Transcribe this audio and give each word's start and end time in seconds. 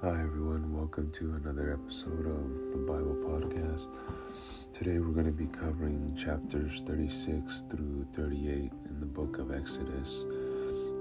Hi, 0.00 0.10
everyone. 0.10 0.72
Welcome 0.72 1.10
to 1.14 1.34
another 1.42 1.72
episode 1.72 2.24
of 2.24 2.70
the 2.70 2.78
Bible 2.78 3.16
Podcast. 3.16 3.88
Today, 4.72 5.00
we're 5.00 5.12
going 5.12 5.26
to 5.26 5.32
be 5.32 5.48
covering 5.48 6.14
chapters 6.14 6.82
36 6.82 7.62
through 7.62 8.06
38 8.14 8.70
in 8.90 9.00
the 9.00 9.06
book 9.06 9.38
of 9.38 9.50
Exodus. 9.50 10.22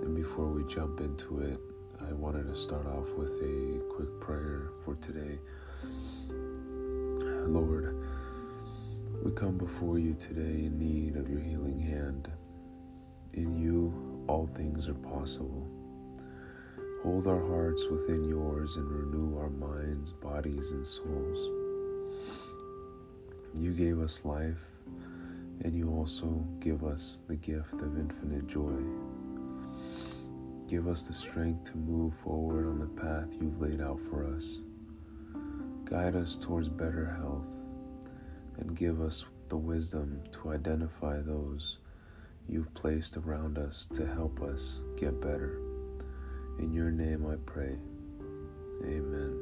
And 0.01 0.15
before 0.15 0.47
we 0.47 0.63
jump 0.67 0.99
into 0.99 1.41
it, 1.41 1.59
I 2.09 2.13
wanted 2.13 2.47
to 2.47 2.55
start 2.55 2.87
off 2.87 3.07
with 3.15 3.29
a 3.29 3.83
quick 3.95 4.19
prayer 4.19 4.71
for 4.83 4.95
today. 4.95 5.37
Lord, 6.31 8.03
we 9.23 9.29
come 9.33 9.59
before 9.59 9.99
you 9.99 10.15
today 10.15 10.65
in 10.65 10.79
need 10.79 11.17
of 11.17 11.29
your 11.29 11.41
healing 11.41 11.79
hand. 11.79 12.31
In 13.33 13.61
you, 13.61 14.25
all 14.27 14.47
things 14.55 14.89
are 14.89 14.95
possible. 14.95 15.67
Hold 17.03 17.27
our 17.27 17.39
hearts 17.47 17.87
within 17.87 18.27
yours 18.27 18.77
and 18.77 18.89
renew 18.89 19.37
our 19.37 19.49
minds, 19.49 20.13
bodies, 20.13 20.71
and 20.71 20.85
souls. 20.85 21.51
You 23.59 23.73
gave 23.73 23.99
us 23.99 24.25
life, 24.25 24.71
and 25.61 25.75
you 25.75 25.89
also 25.91 26.45
give 26.59 26.83
us 26.83 27.21
the 27.27 27.35
gift 27.35 27.81
of 27.81 27.97
infinite 27.97 28.47
joy. 28.47 28.81
Give 30.67 30.87
us 30.87 31.07
the 31.07 31.13
strength 31.13 31.71
to 31.71 31.77
move 31.77 32.15
forward 32.15 32.67
on 32.67 32.79
the 32.79 33.01
path 33.01 33.37
you've 33.39 33.61
laid 33.61 33.79
out 33.79 33.99
for 33.99 34.25
us. 34.25 34.61
Guide 35.85 36.15
us 36.15 36.35
towards 36.35 36.67
better 36.67 37.05
health, 37.05 37.67
and 38.57 38.75
give 38.75 39.01
us 39.01 39.25
the 39.49 39.57
wisdom 39.57 40.21
to 40.31 40.51
identify 40.51 41.21
those 41.21 41.79
you've 42.49 42.73
placed 42.73 43.17
around 43.17 43.57
us 43.57 43.87
to 43.93 44.05
help 44.05 44.41
us 44.41 44.81
get 44.97 45.21
better. 45.21 45.66
In 46.59 46.73
your 46.73 46.89
name 46.89 47.27
I 47.27 47.35
pray. 47.45 47.77
Amen. 48.83 49.39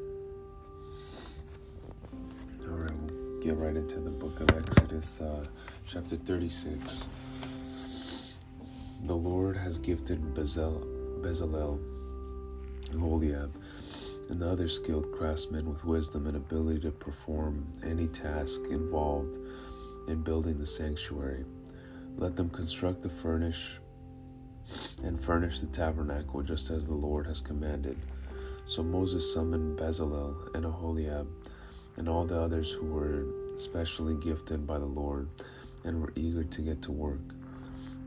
All 2.67 2.75
right, 2.75 2.91
we'll 2.91 3.39
get 3.39 3.55
right 3.55 3.75
into 3.75 4.01
the 4.01 4.11
book 4.11 4.41
of 4.41 4.51
Exodus, 4.57 5.21
uh, 5.21 5.45
chapter 5.87 6.17
36. 6.17 7.07
The 9.05 9.15
Lord 9.15 9.55
has 9.55 9.79
gifted 9.79 10.33
Bezalel, 10.33 11.79
Aholiab, 12.93 13.53
and 14.29 14.39
the 14.39 14.49
other 14.49 14.67
skilled 14.67 15.09
craftsmen 15.13 15.69
with 15.69 15.85
wisdom 15.85 16.27
and 16.27 16.35
ability 16.35 16.81
to 16.81 16.91
perform 16.91 17.65
any 17.81 18.07
task 18.07 18.59
involved 18.69 19.37
in 20.09 20.21
building 20.21 20.57
the 20.57 20.65
sanctuary. 20.65 21.45
Let 22.17 22.35
them 22.35 22.49
construct 22.49 23.03
the 23.03 23.09
furnish 23.09 23.77
and 25.03 25.23
furnish 25.23 25.59
the 25.59 25.67
tabernacle 25.67 26.41
just 26.41 26.69
as 26.69 26.87
the 26.87 26.93
Lord 26.93 27.27
has 27.27 27.41
commanded. 27.41 27.97
So 28.67 28.81
Moses 28.81 29.31
summoned 29.31 29.77
Bezalel 29.77 30.53
and 30.55 30.65
Aholiab 30.65 31.27
and 31.97 32.09
all 32.09 32.25
the 32.25 32.39
others 32.39 32.71
who 32.71 32.87
were 32.87 33.25
specially 33.57 34.15
gifted 34.15 34.65
by 34.65 34.79
the 34.79 34.85
Lord 34.85 35.29
and 35.83 36.01
were 36.01 36.13
eager 36.15 36.43
to 36.43 36.61
get 36.61 36.81
to 36.83 36.91
work. 36.91 37.21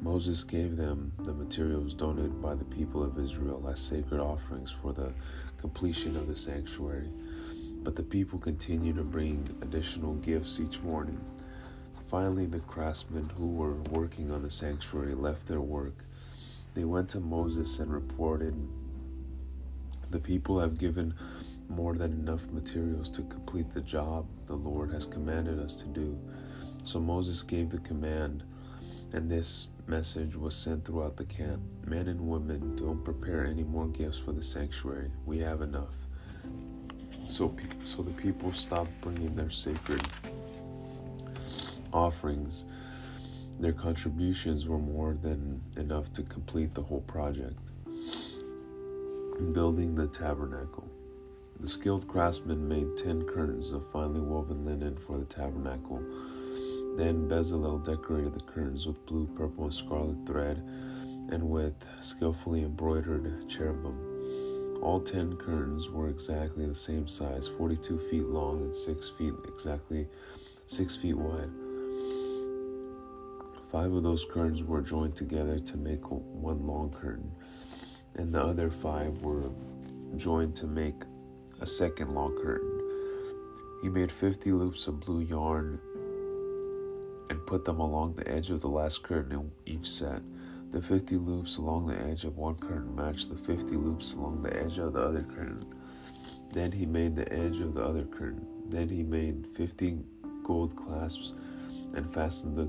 Moses 0.00 0.44
gave 0.44 0.76
them 0.76 1.12
the 1.20 1.32
materials 1.32 1.94
donated 1.94 2.40
by 2.40 2.54
the 2.54 2.64
people 2.64 3.02
of 3.02 3.18
Israel 3.18 3.68
as 3.70 3.80
sacred 3.80 4.20
offerings 4.20 4.70
for 4.70 4.92
the 4.92 5.12
completion 5.58 6.16
of 6.16 6.28
the 6.28 6.36
sanctuary. 6.36 7.08
But 7.82 7.96
the 7.96 8.02
people 8.02 8.38
continued 8.38 8.96
to 8.96 9.04
bring 9.04 9.56
additional 9.62 10.14
gifts 10.14 10.60
each 10.60 10.80
morning. 10.80 11.20
Finally, 12.08 12.46
the 12.46 12.60
craftsmen 12.60 13.30
who 13.36 13.48
were 13.48 13.74
working 13.90 14.30
on 14.30 14.42
the 14.42 14.50
sanctuary 14.50 15.14
left 15.14 15.46
their 15.46 15.60
work 15.60 16.04
they 16.74 16.84
went 16.84 17.08
to 17.10 17.20
Moses 17.20 17.78
and 17.78 17.92
reported, 17.92 18.54
The 20.10 20.20
people 20.20 20.60
have 20.60 20.78
given 20.78 21.14
more 21.68 21.94
than 21.94 22.12
enough 22.12 22.46
materials 22.46 23.10
to 23.10 23.22
complete 23.22 23.72
the 23.72 23.80
job 23.80 24.26
the 24.46 24.54
Lord 24.54 24.92
has 24.92 25.04
commanded 25.04 25.58
us 25.60 25.74
to 25.82 25.86
do. 25.86 26.18
So 26.82 26.98
Moses 26.98 27.42
gave 27.42 27.70
the 27.70 27.78
command, 27.78 28.42
and 29.12 29.30
this 29.30 29.68
message 29.86 30.34
was 30.34 30.56
sent 30.56 30.84
throughout 30.84 31.16
the 31.16 31.24
camp 31.24 31.60
Men 31.86 32.08
and 32.08 32.20
women, 32.20 32.76
don't 32.76 33.02
prepare 33.02 33.46
any 33.46 33.64
more 33.64 33.86
gifts 33.88 34.18
for 34.18 34.32
the 34.32 34.42
sanctuary. 34.42 35.10
We 35.24 35.38
have 35.38 35.62
enough. 35.62 35.94
So, 37.26 37.56
so 37.82 38.02
the 38.02 38.10
people 38.12 38.52
stopped 38.52 38.90
bringing 39.00 39.34
their 39.34 39.50
sacred 39.50 40.02
offerings 41.92 42.64
their 43.58 43.72
contributions 43.72 44.66
were 44.66 44.78
more 44.78 45.16
than 45.20 45.60
enough 45.76 46.12
to 46.12 46.22
complete 46.22 46.74
the 46.74 46.82
whole 46.82 47.00
project. 47.02 47.58
In 49.38 49.52
building 49.52 49.94
the 49.94 50.06
tabernacle, 50.06 50.88
the 51.60 51.68
skilled 51.68 52.06
craftsmen 52.06 52.68
made 52.68 52.96
ten 52.96 53.22
curtains 53.22 53.70
of 53.70 53.90
finely 53.90 54.20
woven 54.20 54.64
linen 54.64 54.96
for 54.96 55.18
the 55.18 55.24
tabernacle. 55.24 56.00
Then 56.96 57.28
Bezalel 57.28 57.84
decorated 57.84 58.34
the 58.34 58.40
curtains 58.40 58.86
with 58.86 59.04
blue, 59.06 59.26
purple, 59.36 59.64
and 59.64 59.74
scarlet 59.74 60.26
thread 60.26 60.62
and 61.30 61.42
with 61.42 61.74
skillfully 62.00 62.62
embroidered 62.62 63.48
cherubim. 63.48 64.78
All 64.82 65.00
ten 65.00 65.36
curtains 65.36 65.90
were 65.90 66.08
exactly 66.08 66.64
the 66.64 66.74
same 66.74 67.08
size, 67.08 67.48
42 67.48 67.98
feet 68.10 68.26
long 68.26 68.62
and 68.62 68.74
6 68.74 69.08
feet 69.18 69.34
exactly 69.48 70.06
6 70.66 70.96
feet 70.96 71.14
wide. 71.14 71.67
Five 73.70 73.92
of 73.92 74.02
those 74.02 74.24
curtains 74.24 74.62
were 74.62 74.80
joined 74.80 75.14
together 75.14 75.58
to 75.58 75.76
make 75.76 76.10
one 76.10 76.66
long 76.66 76.90
curtain, 76.90 77.30
and 78.14 78.32
the 78.32 78.42
other 78.42 78.70
five 78.70 79.20
were 79.20 79.50
joined 80.16 80.56
to 80.56 80.66
make 80.66 80.94
a 81.60 81.66
second 81.66 82.14
long 82.14 82.34
curtain. 82.42 82.80
He 83.82 83.90
made 83.90 84.10
50 84.10 84.52
loops 84.52 84.86
of 84.86 85.00
blue 85.00 85.20
yarn 85.20 85.78
and 87.28 87.46
put 87.46 87.66
them 87.66 87.78
along 87.78 88.14
the 88.14 88.26
edge 88.26 88.50
of 88.50 88.62
the 88.62 88.68
last 88.68 89.02
curtain 89.02 89.32
in 89.32 89.52
each 89.66 89.90
set. 89.90 90.22
The 90.70 90.80
50 90.80 91.16
loops 91.16 91.58
along 91.58 91.88
the 91.88 92.00
edge 92.00 92.24
of 92.24 92.38
one 92.38 92.56
curtain 92.56 92.96
matched 92.96 93.28
the 93.28 93.36
50 93.36 93.76
loops 93.76 94.14
along 94.14 94.42
the 94.42 94.56
edge 94.56 94.78
of 94.78 94.94
the 94.94 95.00
other 95.00 95.22
curtain. 95.22 95.62
Then 96.52 96.72
he 96.72 96.86
made 96.86 97.16
the 97.16 97.30
edge 97.30 97.60
of 97.60 97.74
the 97.74 97.82
other 97.82 98.04
curtain. 98.04 98.46
Then 98.70 98.88
he 98.88 99.02
made 99.02 99.46
50 99.54 99.98
gold 100.42 100.74
clasps 100.74 101.34
and 101.94 102.12
fastened 102.12 102.56
the 102.56 102.68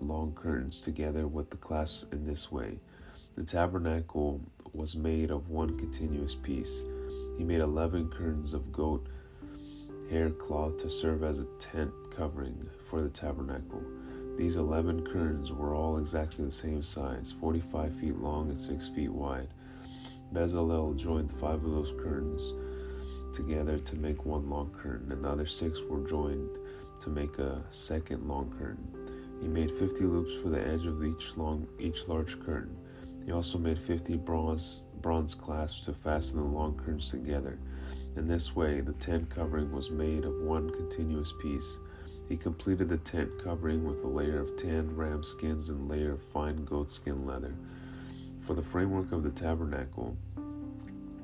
long 0.00 0.32
curtains 0.32 0.80
together 0.80 1.26
with 1.26 1.50
the 1.50 1.56
clasps 1.56 2.06
in 2.12 2.26
this 2.26 2.50
way. 2.50 2.78
The 3.36 3.44
tabernacle 3.44 4.40
was 4.72 4.96
made 4.96 5.30
of 5.30 5.48
one 5.48 5.78
continuous 5.78 6.34
piece. 6.34 6.82
He 7.36 7.44
made 7.44 7.60
eleven 7.60 8.08
curtains 8.08 8.54
of 8.54 8.72
goat 8.72 9.06
hair 10.10 10.30
cloth 10.30 10.78
to 10.78 10.90
serve 10.90 11.22
as 11.22 11.40
a 11.40 11.46
tent 11.58 11.92
covering 12.16 12.68
for 12.88 13.02
the 13.02 13.10
tabernacle. 13.10 13.82
These 14.36 14.56
eleven 14.56 15.04
curtains 15.04 15.52
were 15.52 15.74
all 15.74 15.98
exactly 15.98 16.44
the 16.44 16.50
same 16.50 16.82
size, 16.82 17.34
45 17.40 17.94
feet 17.94 18.16
long 18.16 18.48
and 18.48 18.58
6 18.58 18.88
feet 18.88 19.12
wide. 19.12 19.48
Bezalel 20.32 20.96
joined 20.96 21.30
five 21.30 21.64
of 21.64 21.70
those 21.70 21.92
curtains 21.92 22.52
together 23.32 23.78
to 23.78 23.96
make 23.96 24.24
one 24.24 24.48
long 24.48 24.70
curtain, 24.70 25.10
and 25.12 25.24
the 25.24 25.28
other 25.28 25.46
six 25.46 25.80
were 25.82 26.06
joined 26.06 26.58
to 27.00 27.10
make 27.10 27.38
a 27.38 27.62
second 27.70 28.26
long 28.26 28.50
curtain. 28.58 28.97
He 29.40 29.48
made 29.48 29.76
50 29.76 30.04
loops 30.04 30.34
for 30.42 30.48
the 30.48 30.66
edge 30.66 30.86
of 30.86 31.04
each 31.04 31.36
long 31.36 31.66
each 31.78 32.08
large 32.08 32.40
curtain. 32.40 32.76
He 33.24 33.32
also 33.32 33.58
made 33.58 33.78
50 33.78 34.16
bronze 34.16 34.82
bronze 35.00 35.34
clasps 35.34 35.82
to 35.82 35.92
fasten 35.92 36.40
the 36.40 36.46
long 36.46 36.76
curtains 36.76 37.08
together. 37.08 37.58
In 38.16 38.26
this 38.26 38.56
way, 38.56 38.80
the 38.80 38.94
tent 38.94 39.30
covering 39.30 39.70
was 39.70 39.90
made 39.90 40.24
of 40.24 40.40
one 40.42 40.70
continuous 40.70 41.32
piece. 41.40 41.78
He 42.28 42.36
completed 42.36 42.88
the 42.88 42.98
tent 42.98 43.30
covering 43.42 43.84
with 43.84 44.02
a 44.04 44.08
layer 44.08 44.40
of 44.40 44.56
tanned 44.56 44.98
ram 44.98 45.22
skins 45.22 45.70
and 45.70 45.88
a 45.88 45.94
layer 45.94 46.12
of 46.12 46.22
fine 46.22 46.64
goat 46.64 46.90
skin 46.90 47.26
leather. 47.26 47.54
For 48.46 48.54
the 48.54 48.62
framework 48.62 49.12
of 49.12 49.22
the 49.22 49.30
tabernacle, 49.30 50.16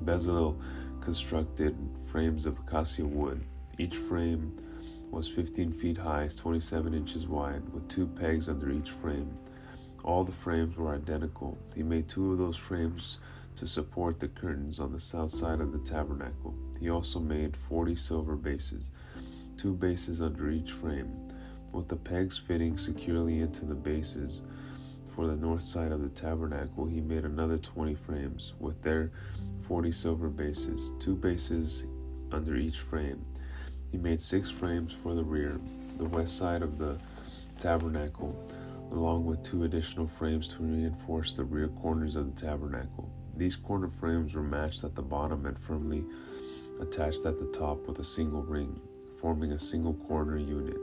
Bezalel 0.03 0.59
constructed 1.01 1.75
frames 2.05 2.45
of 2.45 2.57
acacia 2.59 3.05
wood. 3.05 3.43
Each 3.77 3.95
frame 3.95 4.57
was 5.15 5.29
15 5.29 5.71
feet 5.71 5.95
high, 5.95 6.27
27 6.27 6.93
inches 6.93 7.25
wide, 7.25 7.63
with 7.69 7.87
two 7.87 8.05
pegs 8.05 8.49
under 8.49 8.69
each 8.69 8.89
frame. 8.89 9.37
All 10.03 10.25
the 10.25 10.33
frames 10.33 10.75
were 10.75 10.93
identical. 10.93 11.57
He 11.73 11.83
made 11.83 12.09
two 12.09 12.33
of 12.33 12.37
those 12.37 12.57
frames 12.57 13.19
to 13.55 13.65
support 13.65 14.19
the 14.19 14.27
curtains 14.27 14.77
on 14.77 14.91
the 14.91 14.99
south 14.99 15.31
side 15.31 15.61
of 15.61 15.71
the 15.71 15.79
tabernacle. 15.79 16.53
He 16.81 16.89
also 16.89 17.21
made 17.21 17.55
40 17.55 17.95
silver 17.95 18.35
bases, 18.35 18.91
two 19.55 19.73
bases 19.73 20.21
under 20.21 20.49
each 20.51 20.71
frame, 20.71 21.31
with 21.71 21.87
the 21.87 21.95
pegs 21.95 22.37
fitting 22.37 22.77
securely 22.77 23.39
into 23.39 23.63
the 23.63 23.73
bases. 23.73 24.41
For 25.15 25.27
the 25.27 25.37
north 25.37 25.63
side 25.63 25.93
of 25.93 26.01
the 26.01 26.09
tabernacle, 26.09 26.87
he 26.87 26.99
made 26.99 27.23
another 27.23 27.57
20 27.57 27.95
frames, 27.95 28.53
with 28.59 28.81
their 28.81 29.13
40 29.65 29.93
silver 29.93 30.27
bases, 30.27 30.91
two 30.99 31.15
bases 31.15 31.85
under 32.33 32.57
each 32.57 32.79
frame. 32.79 33.25
He 33.95 34.01
made 34.01 34.21
six 34.21 34.49
frames 34.49 34.91
for 34.91 35.15
the 35.15 35.23
rear, 35.23 35.57
the 35.95 36.03
west 36.03 36.37
side 36.37 36.63
of 36.63 36.77
the 36.77 36.97
tabernacle, 37.61 38.35
along 38.91 39.23
with 39.23 39.41
two 39.41 39.63
additional 39.63 40.05
frames 40.05 40.49
to 40.49 40.63
reinforce 40.63 41.31
the 41.31 41.45
rear 41.45 41.69
corners 41.69 42.17
of 42.17 42.35
the 42.35 42.41
tabernacle. 42.41 43.09
These 43.37 43.55
corner 43.55 43.87
frames 43.87 44.35
were 44.35 44.43
matched 44.43 44.83
at 44.83 44.95
the 44.95 45.01
bottom 45.01 45.45
and 45.45 45.57
firmly 45.57 46.03
attached 46.81 47.25
at 47.25 47.39
the 47.39 47.49
top 47.57 47.87
with 47.87 47.99
a 47.99 48.03
single 48.03 48.43
ring, 48.43 48.81
forming 49.21 49.53
a 49.53 49.59
single 49.59 49.93
corner 49.93 50.37
unit. 50.37 50.75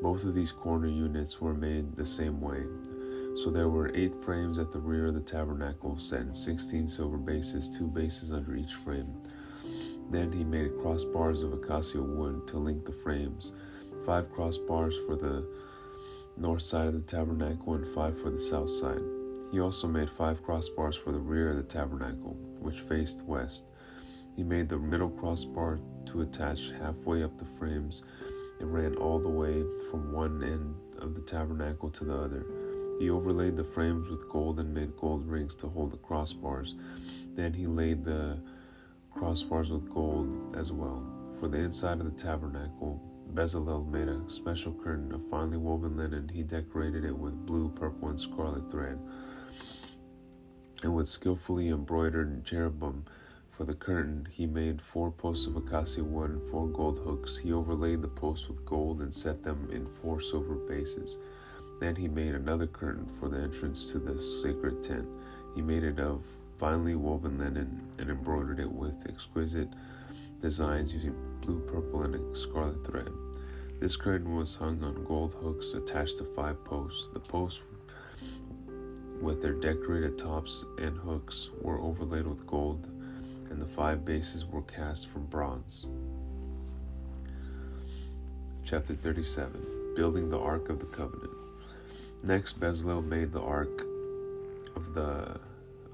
Both 0.00 0.22
of 0.22 0.36
these 0.36 0.52
corner 0.52 0.86
units 0.86 1.40
were 1.40 1.54
made 1.54 1.96
the 1.96 2.06
same 2.06 2.40
way. 2.40 2.62
So 3.34 3.50
there 3.50 3.68
were 3.68 3.90
eight 3.96 4.14
frames 4.22 4.60
at 4.60 4.70
the 4.70 4.78
rear 4.78 5.08
of 5.08 5.14
the 5.14 5.20
tabernacle, 5.20 5.98
set 5.98 6.20
in 6.20 6.32
sixteen 6.32 6.86
silver 6.86 7.18
bases, 7.18 7.68
two 7.68 7.88
bases 7.88 8.30
under 8.30 8.54
each 8.54 8.74
frame. 8.74 9.12
Then 10.10 10.32
he 10.32 10.44
made 10.44 10.72
crossbars 10.72 11.42
of 11.42 11.52
acacia 11.52 12.02
wood 12.02 12.46
to 12.48 12.58
link 12.58 12.84
the 12.84 12.92
frames, 12.92 13.52
five 14.04 14.30
crossbars 14.32 14.94
for 15.06 15.16
the 15.16 15.44
north 16.36 16.62
side 16.62 16.88
of 16.88 16.94
the 16.94 17.00
tabernacle 17.00 17.74
and 17.74 17.86
five 17.94 18.20
for 18.20 18.30
the 18.30 18.38
south 18.38 18.70
side. 18.70 19.02
He 19.52 19.60
also 19.60 19.86
made 19.86 20.10
five 20.10 20.44
crossbars 20.44 20.98
for 20.98 21.12
the 21.12 21.18
rear 21.18 21.50
of 21.50 21.56
the 21.56 21.62
tabernacle, 21.62 22.36
which 22.58 22.80
faced 22.80 23.24
west. 23.24 23.66
He 24.36 24.42
made 24.42 24.68
the 24.68 24.78
middle 24.78 25.10
crossbar 25.10 25.78
to 26.06 26.22
attach 26.22 26.72
halfway 26.80 27.22
up 27.22 27.38
the 27.38 27.44
frames 27.44 28.02
and 28.60 28.72
ran 28.72 28.96
all 28.96 29.18
the 29.18 29.28
way 29.28 29.62
from 29.90 30.12
one 30.12 30.42
end 30.42 30.74
of 30.98 31.14
the 31.14 31.20
tabernacle 31.20 31.90
to 31.90 32.04
the 32.04 32.16
other. 32.16 32.44
He 32.98 33.10
overlaid 33.10 33.56
the 33.56 33.64
frames 33.64 34.08
with 34.08 34.28
gold 34.28 34.60
and 34.60 34.72
made 34.72 34.96
gold 34.96 35.26
rings 35.26 35.54
to 35.56 35.68
hold 35.68 35.92
the 35.92 35.98
crossbars. 35.98 36.74
Then 37.34 37.52
he 37.52 37.66
laid 37.66 38.04
the 38.04 38.38
crossbars 39.16 39.70
with 39.70 39.92
gold 39.92 40.56
as 40.56 40.72
well. 40.72 41.02
For 41.40 41.48
the 41.48 41.58
inside 41.58 42.00
of 42.00 42.04
the 42.04 42.22
tabernacle, 42.22 43.00
Bezalel 43.32 43.90
made 43.90 44.08
a 44.08 44.22
special 44.28 44.72
curtain 44.72 45.12
of 45.12 45.28
finely 45.30 45.56
woven 45.56 45.96
linen. 45.96 46.28
He 46.28 46.42
decorated 46.42 47.04
it 47.04 47.16
with 47.16 47.46
blue, 47.46 47.68
purple, 47.70 48.08
and 48.08 48.20
scarlet 48.20 48.70
thread. 48.70 48.98
And 50.82 50.94
with 50.94 51.08
skillfully 51.08 51.68
embroidered 51.68 52.44
cherubim 52.44 53.04
for 53.50 53.64
the 53.64 53.74
curtain, 53.74 54.28
he 54.30 54.46
made 54.46 54.82
four 54.82 55.10
posts 55.10 55.46
of 55.46 55.56
acacia 55.56 56.04
wood 56.04 56.30
and 56.30 56.42
four 56.50 56.66
gold 56.68 56.98
hooks. 56.98 57.38
He 57.38 57.52
overlaid 57.52 58.02
the 58.02 58.08
posts 58.08 58.48
with 58.48 58.64
gold 58.64 59.00
and 59.00 59.12
set 59.12 59.42
them 59.42 59.68
in 59.72 59.86
four 59.86 60.20
silver 60.20 60.54
bases. 60.54 61.18
Then 61.80 61.96
he 61.96 62.08
made 62.08 62.34
another 62.34 62.66
curtain 62.66 63.08
for 63.18 63.28
the 63.28 63.38
entrance 63.38 63.86
to 63.86 63.98
the 63.98 64.20
sacred 64.20 64.82
tent. 64.82 65.06
He 65.54 65.62
made 65.62 65.84
it 65.84 65.98
of 65.98 66.22
finely 66.58 66.94
woven 66.94 67.38
linen 67.38 67.80
and 67.98 68.10
embroidered 68.10 68.60
it 68.60 68.70
with 68.70 69.06
exquisite 69.08 69.68
designs 70.40 70.92
using 70.92 71.14
blue, 71.40 71.60
purple, 71.60 72.02
and 72.02 72.36
scarlet 72.36 72.84
thread. 72.86 73.08
This 73.80 73.96
curtain 73.96 74.34
was 74.36 74.56
hung 74.56 74.82
on 74.82 75.04
gold 75.04 75.34
hooks 75.34 75.74
attached 75.74 76.18
to 76.18 76.24
five 76.24 76.62
posts. 76.64 77.08
The 77.08 77.20
posts, 77.20 77.62
with 79.20 79.42
their 79.42 79.52
decorated 79.52 80.18
tops 80.18 80.64
and 80.78 80.96
hooks, 80.98 81.50
were 81.60 81.80
overlaid 81.80 82.26
with 82.26 82.46
gold, 82.46 82.86
and 83.50 83.60
the 83.60 83.66
five 83.66 84.04
bases 84.04 84.44
were 84.44 84.62
cast 84.62 85.08
from 85.08 85.26
bronze. 85.26 85.86
Chapter 88.64 88.94
37 88.94 89.94
Building 89.96 90.28
the 90.28 90.38
Ark 90.38 90.68
of 90.70 90.80
the 90.80 90.86
Covenant. 90.86 91.30
Next, 92.22 92.58
Bezalel 92.58 93.04
made 93.04 93.32
the 93.32 93.42
Ark 93.42 93.82
of 94.74 94.94
the 94.94 95.38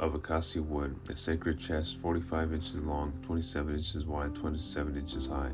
of 0.01 0.15
acacia 0.15 0.63
wood, 0.63 0.97
a 1.11 1.15
sacred 1.15 1.61
chest 1.61 1.99
45 2.01 2.55
inches 2.55 2.75
long, 2.77 3.13
27 3.23 3.75
inches 3.77 4.05
wide, 4.07 4.35
27 4.35 4.97
inches 4.97 5.27
high. 5.27 5.51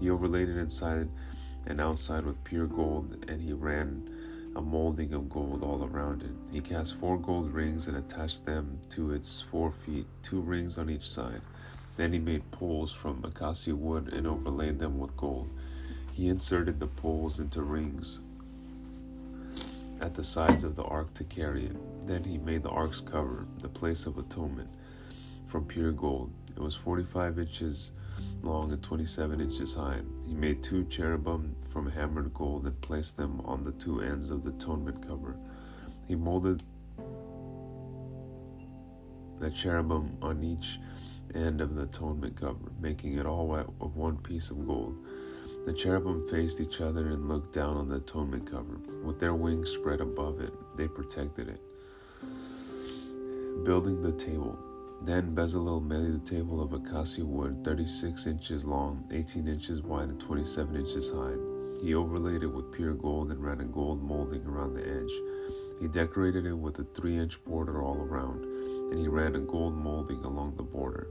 He 0.00 0.10
overlaid 0.10 0.48
it 0.48 0.56
inside 0.56 1.08
and 1.66 1.80
outside 1.80 2.24
with 2.24 2.42
pure 2.42 2.66
gold, 2.66 3.24
and 3.28 3.40
he 3.40 3.52
ran 3.52 4.08
a 4.56 4.62
molding 4.62 5.12
of 5.12 5.28
gold 5.28 5.62
all 5.62 5.84
around 5.84 6.22
it. 6.22 6.30
He 6.50 6.60
cast 6.62 6.98
four 6.98 7.18
gold 7.18 7.52
rings 7.52 7.88
and 7.88 7.98
attached 7.98 8.46
them 8.46 8.78
to 8.90 9.12
its 9.12 9.42
four 9.42 9.70
feet, 9.70 10.06
two 10.22 10.40
rings 10.40 10.78
on 10.78 10.88
each 10.88 11.08
side. 11.08 11.42
Then 11.96 12.12
he 12.12 12.18
made 12.18 12.50
poles 12.50 12.92
from 12.92 13.22
acacia 13.24 13.76
wood 13.76 14.12
and 14.12 14.26
overlaid 14.26 14.78
them 14.78 14.98
with 14.98 15.16
gold. 15.16 15.50
He 16.12 16.28
inserted 16.28 16.80
the 16.80 16.86
poles 16.86 17.40
into 17.40 17.60
rings 17.60 18.20
at 20.00 20.14
the 20.14 20.24
sides 20.24 20.64
of 20.64 20.76
the 20.76 20.84
ark 20.84 21.12
to 21.14 21.24
carry 21.24 21.66
it. 21.66 21.76
Then 22.06 22.22
he 22.22 22.38
made 22.38 22.62
the 22.62 22.70
ark's 22.70 23.00
cover, 23.00 23.46
the 23.58 23.68
place 23.68 24.06
of 24.06 24.16
atonement, 24.16 24.70
from 25.48 25.64
pure 25.64 25.92
gold. 25.92 26.32
It 26.50 26.60
was 26.60 26.74
45 26.74 27.38
inches 27.40 27.90
long 28.42 28.72
and 28.72 28.82
27 28.82 29.40
inches 29.40 29.74
high. 29.74 30.00
He 30.26 30.34
made 30.34 30.62
two 30.62 30.84
cherubim 30.84 31.56
from 31.70 31.90
hammered 31.90 32.32
gold 32.32 32.66
and 32.66 32.80
placed 32.80 33.16
them 33.16 33.40
on 33.44 33.64
the 33.64 33.72
two 33.72 34.00
ends 34.00 34.30
of 34.30 34.44
the 34.44 34.50
atonement 34.50 35.06
cover. 35.06 35.36
He 36.06 36.14
molded 36.14 36.62
the 39.40 39.50
cherubim 39.50 40.16
on 40.22 40.42
each 40.42 40.78
end 41.34 41.60
of 41.60 41.74
the 41.74 41.82
atonement 41.82 42.40
cover, 42.40 42.70
making 42.80 43.18
it 43.18 43.26
all 43.26 43.52
of 43.54 43.96
one 43.96 44.16
piece 44.18 44.50
of 44.50 44.66
gold. 44.66 44.96
The 45.66 45.72
cherubim 45.72 46.28
faced 46.28 46.60
each 46.60 46.80
other 46.80 47.08
and 47.08 47.28
looked 47.28 47.52
down 47.52 47.76
on 47.76 47.88
the 47.88 47.96
atonement 47.96 48.48
cover. 48.48 48.78
With 49.04 49.18
their 49.18 49.34
wings 49.34 49.70
spread 49.70 50.00
above 50.00 50.40
it, 50.40 50.52
they 50.76 50.86
protected 50.86 51.48
it. 51.48 51.60
Building 53.64 54.02
the 54.02 54.12
table. 54.12 54.58
Then 55.02 55.34
Bezalel 55.34 55.82
made 55.82 56.12
the 56.12 56.30
table 56.30 56.62
of 56.62 56.72
acacia 56.72 57.24
wood, 57.24 57.64
36 57.64 58.26
inches 58.26 58.64
long, 58.64 59.04
18 59.10 59.48
inches 59.48 59.82
wide, 59.82 60.08
and 60.08 60.20
27 60.20 60.76
inches 60.76 61.10
high. 61.10 61.34
He 61.82 61.94
overlaid 61.94 62.42
it 62.42 62.46
with 62.46 62.72
pure 62.72 62.94
gold 62.94 63.30
and 63.30 63.42
ran 63.42 63.60
a 63.60 63.64
gold 63.64 64.02
molding 64.02 64.44
around 64.46 64.74
the 64.74 64.86
edge. 64.86 65.10
He 65.80 65.88
decorated 65.88 66.46
it 66.46 66.54
with 66.54 66.78
a 66.78 66.84
three 66.94 67.16
inch 67.16 67.42
border 67.44 67.82
all 67.82 67.96
around, 67.96 68.44
and 68.90 68.98
he 68.98 69.08
ran 69.08 69.34
a 69.34 69.40
gold 69.40 69.74
molding 69.74 70.24
along 70.24 70.56
the 70.56 70.62
border. 70.62 71.08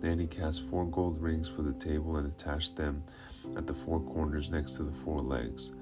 Then 0.00 0.18
he 0.18 0.26
cast 0.26 0.68
four 0.68 0.84
gold 0.86 1.20
rings 1.20 1.48
for 1.48 1.62
the 1.62 1.74
table 1.74 2.16
and 2.16 2.26
attached 2.26 2.76
them 2.76 3.04
at 3.56 3.66
the 3.66 3.74
four 3.74 4.00
corners 4.00 4.50
next 4.50 4.72
to 4.76 4.82
the 4.82 4.98
four 5.04 5.20
legs. 5.20 5.72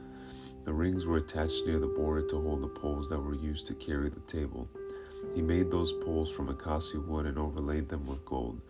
The 0.65 0.73
rings 0.73 1.07
were 1.07 1.17
attached 1.17 1.67
near 1.67 1.79
the 1.79 1.87
border 1.87 2.27
to 2.29 2.41
hold 2.41 2.63
the 2.63 2.69
poles 2.69 3.09
that 3.09 3.19
were 3.19 3.35
used 3.35 3.67
to 3.69 3.75
carry 3.75 4.11
the 4.11 4.21
table. 4.21 4.69
He 5.35 5.43
made 5.43 5.71
those 5.71 5.93
poles 5.93 6.31
from 6.31 6.49
acacia 6.49 7.01
wood 7.01 7.27
and 7.27 7.39
overlaid 7.39 7.89
them 7.89 8.07
with 8.07 8.25
gold. 8.25 8.61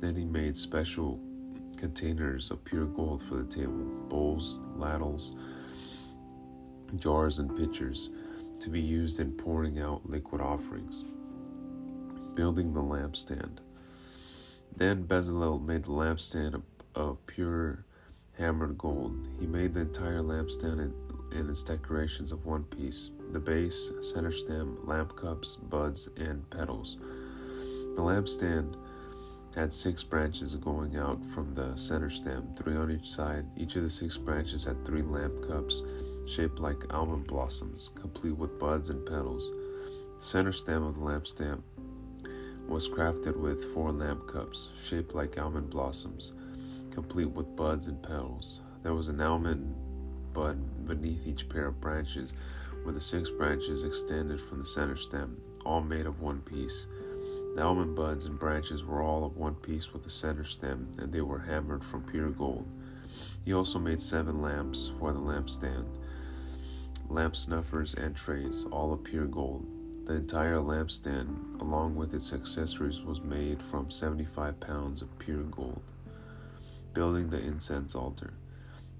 Then 0.00 0.14
he 0.14 0.24
made 0.24 0.56
special 0.56 1.20
containers 1.76 2.50
of 2.50 2.64
pure 2.64 2.86
gold 2.86 3.22
for 3.22 3.36
the 3.36 3.44
table 3.44 3.84
bowls, 4.08 4.60
ladles, 4.76 5.34
jars, 6.96 7.38
and 7.38 7.56
pitchers 7.56 8.10
to 8.60 8.70
be 8.70 8.80
used 8.80 9.20
in 9.20 9.32
pouring 9.32 9.80
out 9.80 10.08
liquid 10.08 10.40
offerings. 10.40 11.04
Building 12.34 12.72
the 12.72 12.80
lampstand. 12.80 13.58
Then 14.76 15.04
Bezalel 15.04 15.64
made 15.64 15.82
the 15.82 15.90
lampstand 15.90 16.54
of, 16.54 16.62
of 16.94 17.26
pure 17.26 17.84
hammered 18.38 18.78
gold. 18.78 19.28
He 19.38 19.46
made 19.46 19.74
the 19.74 19.80
entire 19.80 20.20
lampstand 20.20 20.80
and, 21.34 21.48
its 21.50 21.62
decorations 21.62 22.32
of 22.32 22.44
one 22.44 22.64
piece 22.64 23.10
the 23.30 23.40
base, 23.40 23.90
center 24.00 24.30
stem, 24.30 24.78
lamp 24.86 25.16
cups, 25.16 25.56
buds, 25.56 26.08
and 26.18 26.48
petals. 26.50 26.98
The 27.96 28.02
lampstand 28.02 28.76
had 29.54 29.72
six 29.72 30.02
branches 30.02 30.54
going 30.56 30.96
out 30.96 31.24
from 31.34 31.54
the 31.54 31.74
center 31.76 32.10
stem, 32.10 32.54
three 32.56 32.76
on 32.76 32.90
each 32.90 33.10
side. 33.10 33.46
Each 33.56 33.76
of 33.76 33.82
the 33.82 33.90
six 33.90 34.18
branches 34.18 34.64
had 34.64 34.84
three 34.84 35.02
lamp 35.02 35.46
cups 35.46 35.82
shaped 36.26 36.58
like 36.58 36.92
almond 36.92 37.26
blossoms, 37.26 37.90
complete 37.94 38.36
with 38.36 38.58
buds 38.58 38.90
and 38.90 39.04
petals. 39.06 39.50
The 40.18 40.24
center 40.24 40.52
stem 40.52 40.82
of 40.82 40.96
the 40.96 41.00
lampstand 41.00 41.62
was 42.68 42.88
crafted 42.88 43.36
with 43.36 43.72
four 43.74 43.92
lamp 43.92 44.26
cups 44.26 44.70
shaped 44.82 45.14
like 45.14 45.38
almond 45.38 45.70
blossoms 45.70 46.32
complete 46.92 47.30
with 47.30 47.56
buds 47.56 47.88
and 47.88 48.02
petals. 48.02 48.60
There 48.82 48.94
was 48.94 49.08
an 49.08 49.20
almond 49.20 49.74
bud 50.32 50.86
beneath 50.86 51.26
each 51.26 51.48
pair 51.48 51.66
of 51.66 51.80
branches, 51.80 52.32
where 52.82 52.94
the 52.94 53.00
six 53.00 53.30
branches 53.30 53.84
extended 53.84 54.40
from 54.40 54.58
the 54.58 54.64
center 54.64 54.96
stem, 54.96 55.40
all 55.64 55.80
made 55.80 56.06
of 56.06 56.20
one 56.20 56.40
piece. 56.40 56.86
The 57.54 57.62
almond 57.62 57.94
buds 57.94 58.26
and 58.26 58.38
branches 58.38 58.84
were 58.84 59.02
all 59.02 59.24
of 59.24 59.36
one 59.36 59.54
piece 59.54 59.92
with 59.92 60.02
the 60.02 60.10
center 60.10 60.44
stem, 60.44 60.88
and 60.98 61.12
they 61.12 61.20
were 61.20 61.38
hammered 61.38 61.84
from 61.84 62.02
pure 62.02 62.30
gold. 62.30 62.66
He 63.44 63.52
also 63.52 63.78
made 63.78 64.00
seven 64.00 64.40
lamps 64.40 64.90
for 64.98 65.12
the 65.12 65.20
lampstand, 65.20 65.86
lamp 67.08 67.36
snuffers, 67.36 67.94
and 67.94 68.16
trays, 68.16 68.66
all 68.70 68.92
of 68.92 69.04
pure 69.04 69.26
gold. 69.26 69.66
The 70.06 70.14
entire 70.14 70.56
lampstand, 70.56 71.60
along 71.60 71.94
with 71.94 72.14
its 72.14 72.32
accessories, 72.32 73.02
was 73.02 73.20
made 73.20 73.62
from 73.62 73.90
75 73.90 74.58
pounds 74.58 75.02
of 75.02 75.18
pure 75.18 75.44
gold 75.44 75.82
building 76.94 77.30
the 77.30 77.38
incense 77.38 77.94
altar. 77.94 78.34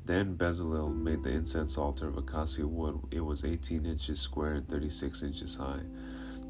Then 0.05 0.37
Bezalel 0.37 0.95
made 0.95 1.23
the 1.23 1.31
incense 1.31 1.79
altar 1.79 2.09
of 2.09 2.19
acacia 2.19 2.67
wood. 2.67 2.99
It 3.13 3.21
was 3.21 3.45
18 3.45 3.87
inches 3.87 4.19
square 4.19 4.55
and 4.55 4.69
36 4.69 5.23
inches 5.23 5.55
high, 5.55 5.83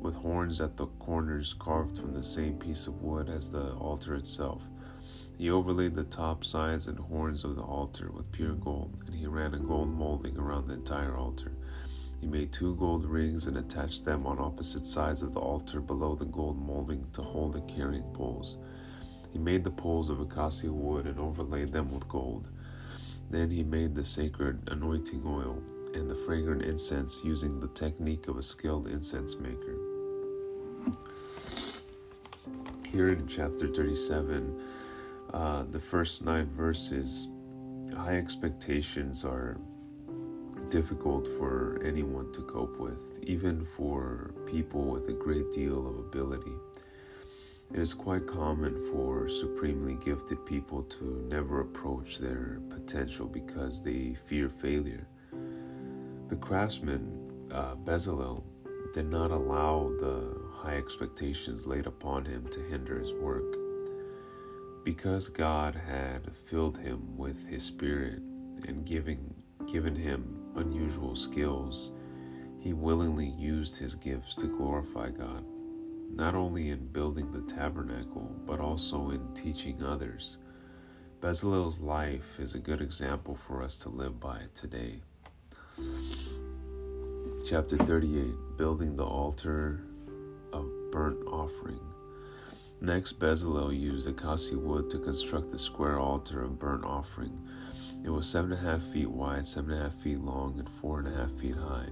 with 0.01 0.15
horns 0.15 0.61
at 0.61 0.77
the 0.77 0.87
corners 0.99 1.55
carved 1.55 1.99
from 1.99 2.15
the 2.15 2.23
same 2.23 2.59
piece 2.59 2.87
of 2.87 3.03
wood 3.03 3.29
as 3.29 3.51
the 3.51 3.73
altar 3.75 4.15
itself. 4.15 4.63
He 5.37 5.51
overlaid 5.51 5.95
the 5.95 6.05
top, 6.05 6.45
sides, 6.45 6.89
and 6.89 6.99
horns 6.99 7.45
of 7.45 7.57
the 7.57 7.63
altar 7.63 8.11
with 8.11 8.33
pure 8.33 8.55
gold, 8.55 8.97
and 9.07 9.15
he 9.15 9.27
ran 9.27 9.55
a 9.55 9.59
gold 9.59 9.89
molding 9.89 10.39
around 10.39 10.69
the 10.69 10.75
entire 10.75 11.17
altar. 11.17 11.53
He 12.21 12.27
made 12.27 12.53
two 12.53 12.77
gold 12.77 13.05
rings 13.05 13.49
and 13.49 13.59
attached 13.59 14.05
them 14.05 14.27
on 14.27 14.39
opposite 14.39 14.85
sides 14.85 15.23
of 15.23 15.35
the 15.35 15.41
altar 15.41 15.81
below 15.81 16.15
the 16.15 16.25
gold 16.25 16.57
molding 16.57 17.05
to 17.15 17.23
hold 17.23 17.53
the 17.53 17.61
carrying 17.63 18.11
poles. 18.15 18.59
He 19.33 19.39
made 19.39 19.65
the 19.65 19.71
poles 19.71 20.09
of 20.09 20.21
acacia 20.21 20.73
wood 20.73 21.07
and 21.07 21.19
overlaid 21.19 21.73
them 21.73 21.91
with 21.91 22.09
gold. 22.09 22.49
Then 23.33 23.51
he 23.51 23.63
made 23.63 23.95
the 23.95 24.05
sacred 24.05 24.61
anointing 24.67 25.23
oil 25.27 25.57
and 25.95 26.09
the 26.09 26.15
fragrant 26.15 26.61
incense 26.61 27.25
using 27.25 27.59
the 27.61 27.69
technique 27.69 28.29
of 28.29 28.37
a 28.37 28.43
skilled 28.43 28.89
incense 28.89 29.37
maker. 29.37 29.79
Here 32.87 33.09
in 33.09 33.27
chapter 33.27 33.69
37, 33.69 34.63
uh, 35.33 35.65
the 35.71 35.81
first 35.81 36.23
nine 36.27 36.51
verses, 36.55 37.29
high 37.97 38.19
expectations 38.19 39.25
are 39.25 39.57
difficult 40.69 41.27
for 41.39 41.81
anyone 41.83 42.31
to 42.35 42.43
cope 42.43 42.79
with, 42.79 43.01
even 43.23 43.67
for 43.79 44.35
people 44.45 44.85
with 44.85 45.09
a 45.09 45.13
great 45.15 45.51
deal 45.53 45.89
of 45.89 45.99
ability. 45.99 46.53
It 47.73 47.81
is 47.81 47.95
quite 47.95 48.27
common 48.27 48.85
for 48.93 49.31
supremely 49.31 49.95
gifted 50.05 50.45
people 50.45 50.83
to 50.83 51.25
never 51.27 51.63
approach 51.63 52.19
their 52.19 52.61
potential 52.69 53.27
because 53.27 53.83
they 53.83 54.15
fear 54.27 54.51
failure. 54.51 55.07
The 56.29 56.37
craftsman, 56.37 57.49
uh, 57.51 57.77
Bezalel, 57.77 58.43
did 58.93 59.09
not 59.09 59.31
allow 59.31 59.91
the 60.01 60.39
high 60.53 60.77
expectations 60.77 61.67
laid 61.67 61.87
upon 61.87 62.27
him 62.27 62.47
to 62.49 62.61
hinder 62.61 62.99
his 62.99 63.15
work. 63.15 63.57
Because 64.85 65.29
God 65.29 65.75
had 65.75 66.37
filled 66.45 66.77
him 66.77 67.17
with 67.17 67.49
his 67.49 67.65
spirit 67.65 68.21
and 68.69 68.85
giving, 68.85 69.35
given 69.67 69.97
him 69.97 70.53
unusual 70.57 71.17
skills, 71.17 71.93
he 72.61 72.75
willingly 72.75 73.31
used 73.31 73.79
his 73.79 73.95
gifts 73.95 74.37
to 74.37 74.47
glorify 74.47 75.09
God 75.09 75.43
not 76.15 76.35
only 76.35 76.69
in 76.71 76.87
building 76.89 77.31
the 77.31 77.53
tabernacle, 77.53 78.31
but 78.47 78.61
also 78.61 79.11
in 79.11 79.33
teaching 79.35 79.83
others. 79.83 80.37
Bezalel's 81.21 81.81
life 81.81 82.39
is 82.39 82.55
a 82.55 82.59
good 82.59 82.81
example 82.81 83.35
for 83.35 83.63
us 83.63 83.79
to 83.79 83.89
live 83.89 84.21
by 84.21 84.41
today. 84.55 85.01
Chapter 87.49 87.77
38 87.77 88.57
Building 88.57 88.97
the 88.97 89.05
Altar 89.05 89.85
of 90.53 90.69
Burnt 90.91 91.27
Offering. 91.27 91.81
Next, 92.81 93.19
Bezalel 93.19 93.79
used 93.79 94.09
acacia 94.09 94.59
wood 94.59 94.91
to 94.91 94.99
construct 94.99 95.51
the 95.51 95.59
square 95.59 95.99
altar 95.99 96.43
of 96.43 96.59
burnt 96.59 96.85
offering. 96.85 97.39
It 98.05 98.11
was 98.11 98.29
seven 98.29 98.53
and 98.53 98.61
a 98.61 98.71
half 98.71 98.83
feet 98.83 99.09
wide, 99.09 99.47
seven 99.47 99.71
and 99.71 99.81
a 99.81 99.85
half 99.85 99.95
feet 100.01 100.19
long, 100.19 100.59
and 100.59 100.69
four 100.81 100.99
and 100.99 101.07
a 101.07 101.17
half 101.17 101.33
feet 101.35 101.55
high. 101.55 101.87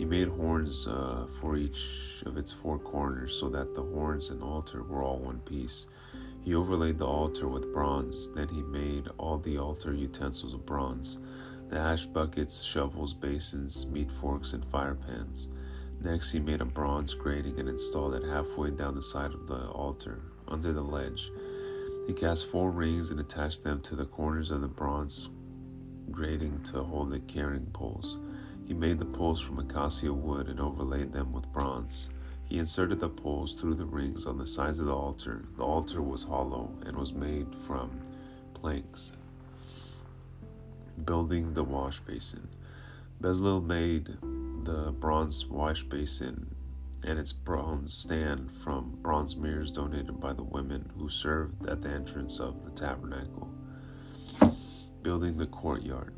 He 0.00 0.06
made 0.06 0.28
horns 0.28 0.86
uh, 0.86 1.26
for 1.38 1.58
each 1.58 2.22
of 2.24 2.38
its 2.38 2.50
four 2.50 2.78
corners 2.78 3.34
so 3.34 3.50
that 3.50 3.74
the 3.74 3.82
horns 3.82 4.30
and 4.30 4.42
altar 4.42 4.82
were 4.82 5.02
all 5.02 5.18
one 5.18 5.40
piece. 5.40 5.88
He 6.40 6.54
overlaid 6.54 6.96
the 6.96 7.06
altar 7.06 7.48
with 7.48 7.70
bronze. 7.74 8.32
Then 8.32 8.48
he 8.48 8.62
made 8.62 9.08
all 9.18 9.36
the 9.36 9.58
altar 9.58 9.92
utensils 9.92 10.54
of 10.54 10.64
bronze 10.64 11.18
the 11.68 11.76
ash 11.76 12.06
buckets, 12.06 12.62
shovels, 12.62 13.12
basins, 13.12 13.84
meat 13.88 14.10
forks, 14.10 14.54
and 14.54 14.64
fire 14.64 14.94
pans. 14.94 15.48
Next, 16.00 16.32
he 16.32 16.40
made 16.40 16.62
a 16.62 16.64
bronze 16.64 17.12
grating 17.12 17.60
and 17.60 17.68
installed 17.68 18.14
it 18.14 18.24
halfway 18.24 18.70
down 18.70 18.94
the 18.94 19.02
side 19.02 19.34
of 19.34 19.46
the 19.46 19.68
altar, 19.68 20.22
under 20.48 20.72
the 20.72 20.80
ledge. 20.80 21.30
He 22.06 22.14
cast 22.14 22.50
four 22.50 22.70
rings 22.70 23.10
and 23.10 23.20
attached 23.20 23.64
them 23.64 23.82
to 23.82 23.96
the 23.96 24.06
corners 24.06 24.50
of 24.50 24.62
the 24.62 24.66
bronze 24.66 25.28
grating 26.10 26.62
to 26.62 26.82
hold 26.82 27.10
the 27.10 27.20
carrying 27.20 27.66
poles. 27.66 28.18
He 28.70 28.74
made 28.74 29.00
the 29.00 29.04
poles 29.04 29.40
from 29.40 29.58
acacia 29.58 30.12
wood 30.12 30.46
and 30.46 30.60
overlaid 30.60 31.12
them 31.12 31.32
with 31.32 31.52
bronze. 31.52 32.08
He 32.44 32.56
inserted 32.56 33.00
the 33.00 33.08
poles 33.08 33.54
through 33.54 33.74
the 33.74 33.84
rings 33.84 34.26
on 34.26 34.38
the 34.38 34.46
sides 34.46 34.78
of 34.78 34.86
the 34.86 34.94
altar. 34.94 35.44
The 35.56 35.64
altar 35.64 36.00
was 36.00 36.22
hollow 36.22 36.70
and 36.86 36.96
was 36.96 37.12
made 37.12 37.48
from 37.66 38.00
planks. 38.54 39.14
Building 41.04 41.52
the 41.52 41.64
wash 41.64 41.98
basin. 41.98 42.46
Bezalel 43.20 43.66
made 43.66 44.06
the 44.62 44.92
bronze 44.92 45.46
wash 45.46 45.82
basin 45.82 46.54
and 47.02 47.18
its 47.18 47.32
bronze 47.32 47.92
stand 47.92 48.52
from 48.62 48.96
bronze 49.02 49.34
mirrors 49.34 49.72
donated 49.72 50.20
by 50.20 50.32
the 50.32 50.44
women 50.44 50.88
who 50.96 51.08
served 51.08 51.66
at 51.66 51.82
the 51.82 51.88
entrance 51.88 52.38
of 52.38 52.64
the 52.64 52.70
tabernacle. 52.70 53.52
Building 55.02 55.36
the 55.36 55.48
courtyard. 55.48 56.14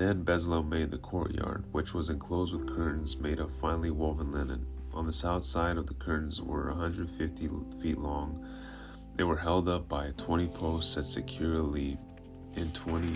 Then 0.00 0.24
Bezalel 0.24 0.66
made 0.66 0.90
the 0.90 0.96
courtyard, 0.96 1.66
which 1.72 1.92
was 1.92 2.08
enclosed 2.08 2.54
with 2.54 2.74
curtains 2.74 3.18
made 3.18 3.38
of 3.38 3.52
finely 3.60 3.90
woven 3.90 4.32
linen. 4.32 4.64
On 4.94 5.04
the 5.04 5.12
south 5.12 5.42
side 5.42 5.76
of 5.76 5.86
the 5.86 5.92
curtains 5.92 6.40
were 6.40 6.70
150 6.70 7.50
feet 7.82 7.98
long. 7.98 8.42
They 9.16 9.24
were 9.24 9.36
held 9.36 9.68
up 9.68 9.90
by 9.90 10.12
20 10.16 10.48
posts 10.48 10.94
set 10.94 11.04
securely 11.04 11.98
in 12.54 12.72
20 12.72 13.12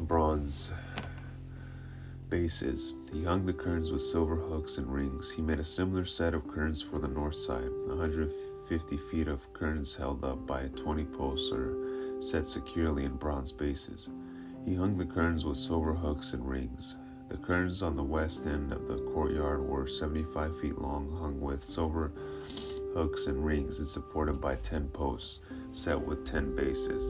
bronze 0.00 0.70
bases. 2.28 2.92
He 3.10 3.24
hung 3.24 3.46
the 3.46 3.54
curtains 3.54 3.90
with 3.90 4.02
silver 4.02 4.36
hooks 4.36 4.76
and 4.76 4.92
rings. 4.92 5.30
He 5.30 5.40
made 5.40 5.60
a 5.60 5.64
similar 5.64 6.04
set 6.04 6.34
of 6.34 6.46
curtains 6.46 6.82
for 6.82 6.98
the 6.98 7.08
north 7.08 7.36
side. 7.36 7.70
150 7.86 8.98
feet 9.10 9.28
of 9.28 9.50
curtains 9.54 9.96
held 9.96 10.22
up 10.26 10.46
by 10.46 10.64
20 10.76 11.06
posts 11.06 11.50
are 11.52 12.20
set 12.20 12.46
securely 12.46 13.06
in 13.06 13.16
bronze 13.16 13.50
bases. 13.50 14.10
He 14.64 14.74
hung 14.74 14.96
the 14.96 15.04
curtains 15.04 15.44
with 15.44 15.58
silver 15.58 15.92
hooks 15.92 16.32
and 16.32 16.48
rings. 16.48 16.96
The 17.28 17.36
curtains 17.36 17.82
on 17.82 17.96
the 17.96 18.02
west 18.02 18.46
end 18.46 18.72
of 18.72 18.86
the 18.86 18.98
courtyard 19.12 19.60
were 19.62 19.86
75 19.86 20.58
feet 20.60 20.78
long, 20.78 21.14
hung 21.20 21.40
with 21.40 21.64
silver 21.64 22.12
hooks 22.94 23.26
and 23.26 23.44
rings, 23.44 23.78
and 23.78 23.88
supported 23.88 24.40
by 24.40 24.56
10 24.56 24.88
posts 24.88 25.40
set 25.72 26.00
with 26.00 26.24
10 26.24 26.54
bases. 26.54 27.02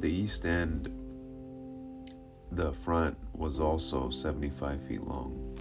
The 0.00 0.10
east 0.10 0.44
end, 0.44 0.90
the 2.50 2.72
front, 2.72 3.16
was 3.32 3.60
also 3.60 4.10
75 4.10 4.82
feet 4.88 5.02
long. 5.02 5.58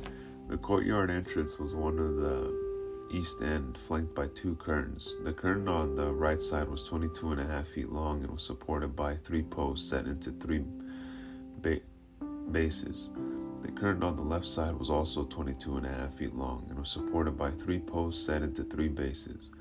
The 0.47 0.57
courtyard 0.57 1.09
entrance 1.09 1.57
was 1.59 1.73
one 1.73 1.99
of 1.99 2.15
the 2.15 2.64
east 3.12 3.41
end, 3.41 3.77
flanked 3.77 4.15
by 4.15 4.27
two 4.27 4.55
curtains. 4.55 5.17
The 5.24 5.33
curtain 5.33 5.67
on 5.67 5.95
the 5.95 6.12
right 6.12 6.39
side 6.39 6.67
was 6.67 6.83
22 6.83 7.31
and 7.31 7.41
a 7.41 7.45
half 7.45 7.67
feet 7.67 7.89
long 7.89 8.24
and 8.24 8.31
was 8.31 8.43
supported 8.43 8.95
by 8.95 9.15
three 9.17 9.43
posts 9.43 9.89
set 9.89 10.05
into 10.05 10.31
three 10.31 10.63
ba- 11.62 11.81
bases. 12.51 13.09
The 13.62 13.71
curtain 13.71 14.03
on 14.03 14.15
the 14.15 14.21
left 14.21 14.47
side 14.47 14.75
was 14.75 14.89
also 14.89 15.25
22 15.25 15.77
and 15.77 15.85
a 15.85 15.89
half 15.89 16.13
feet 16.15 16.35
long 16.35 16.65
and 16.69 16.79
was 16.79 16.89
supported 16.89 17.38
by 17.38 17.51
three 17.51 17.79
posts 17.79 18.25
set 18.25 18.41
into 18.41 18.63
three 18.63 18.89
bases. 18.89 19.51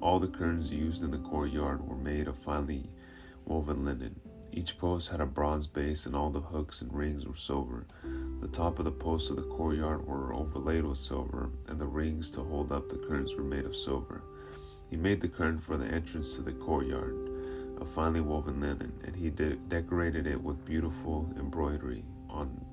All 0.00 0.18
the 0.18 0.28
curtains 0.28 0.72
used 0.72 1.02
in 1.02 1.10
the 1.10 1.18
courtyard 1.18 1.86
were 1.86 1.96
made 1.96 2.26
of 2.26 2.38
finely 2.38 2.88
woven 3.44 3.84
linen. 3.84 4.20
Each 4.52 4.76
post 4.78 5.10
had 5.10 5.20
a 5.20 5.26
bronze 5.26 5.66
base, 5.66 6.06
and 6.06 6.16
all 6.16 6.30
the 6.30 6.40
hooks 6.40 6.82
and 6.82 6.92
rings 6.92 7.24
were 7.24 7.36
silver. 7.36 7.86
The 8.40 8.48
top 8.48 8.78
of 8.78 8.84
the 8.84 8.90
posts 8.90 9.30
of 9.30 9.36
the 9.36 9.42
courtyard 9.42 10.06
were 10.06 10.34
overlaid 10.34 10.84
with 10.84 10.98
silver, 10.98 11.50
and 11.68 11.78
the 11.78 11.86
rings 11.86 12.30
to 12.32 12.42
hold 12.42 12.72
up 12.72 12.88
the 12.88 12.96
curtains 12.96 13.36
were 13.36 13.44
made 13.44 13.64
of 13.64 13.76
silver. 13.76 14.22
He 14.90 14.96
made 14.96 15.20
the 15.20 15.28
curtain 15.28 15.60
for 15.60 15.76
the 15.76 15.86
entrance 15.86 16.34
to 16.34 16.42
the 16.42 16.52
courtyard 16.52 17.14
of 17.80 17.88
finely 17.90 18.20
woven 18.20 18.60
linen, 18.60 18.92
and 19.04 19.14
he 19.14 19.30
de- 19.30 19.54
decorated 19.54 20.26
it 20.26 20.42
with 20.42 20.64
beautiful 20.64 21.32
embroidery 21.38 22.04
on 22.28 22.64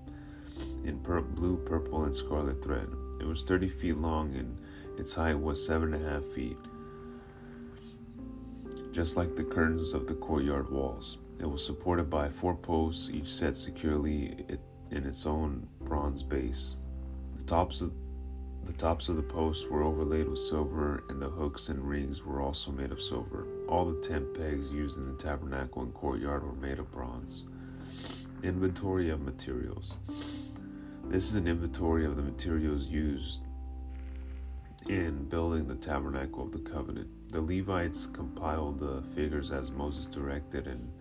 in 0.84 0.98
pur- 1.00 1.22
blue, 1.22 1.58
purple, 1.58 2.06
and 2.06 2.16
scarlet 2.16 2.64
thread. 2.64 2.88
It 3.20 3.28
was 3.28 3.44
thirty 3.44 3.70
feet 3.70 3.98
long, 3.98 4.34
and 4.36 4.58
its 4.98 5.14
height 5.14 5.40
was 5.40 5.64
seven 5.64 5.94
and 5.94 6.04
a 6.04 6.10
half 6.10 6.26
feet, 6.26 6.58
just 8.92 9.16
like 9.16 9.36
the 9.36 9.44
curtains 9.44 9.94
of 9.94 10.08
the 10.08 10.16
courtyard 10.16 10.72
walls. 10.72 11.20
It 11.40 11.50
was 11.50 11.66
supported 11.66 12.10
by 12.10 12.30
four 12.30 12.56
posts, 12.56 13.10
each 13.10 13.34
set 13.34 13.56
securely 13.56 14.46
in 14.90 15.06
its 15.06 15.26
own 15.26 15.68
bronze 15.82 16.24
base. 16.24 16.76
The 17.38 17.44
tops 17.44 17.82
of 17.82 17.92
the 18.64 18.74
tops 18.74 19.08
of 19.08 19.16
the 19.16 19.24
posts 19.24 19.66
were 19.70 19.84
overlaid 19.84 20.28
with 20.28 20.40
silver, 20.40 21.04
and 21.08 21.22
the 21.22 21.30
hooks 21.30 21.70
and 21.70 21.88
rings 21.88 22.26
were 22.26 22.42
also 22.42 22.72
made 22.72 22.92
of 22.92 23.02
silver. 23.02 23.48
All 23.70 23.86
the 23.86 24.02
tent 24.02 24.34
pegs 24.34 24.72
used 24.72 24.98
in 24.98 25.08
the 25.08 25.18
tabernacle 25.18 25.84
and 25.84 25.94
courtyard 25.94 26.44
were 26.44 26.52
made 26.52 26.80
of 26.80 26.92
bronze. 26.92 27.46
Inventory 28.44 29.10
of 29.10 29.22
materials. 29.22 29.96
This 31.06 31.30
is 31.30 31.36
an 31.36 31.48
inventory 31.48 32.06
of 32.06 32.18
the 32.18 32.22
materials 32.22 32.88
used 32.88 33.44
in 34.90 35.24
building 35.30 35.68
the 35.68 35.76
tabernacle 35.76 36.44
of 36.44 36.52
the 36.52 36.60
covenant. 36.60 37.08
The 37.32 37.42
Levites 37.42 38.08
compiled 38.08 38.80
the 38.80 39.02
figures 39.16 39.52
as 39.52 39.72
Moses 39.72 40.08
directed 40.08 40.68
and 40.68 40.92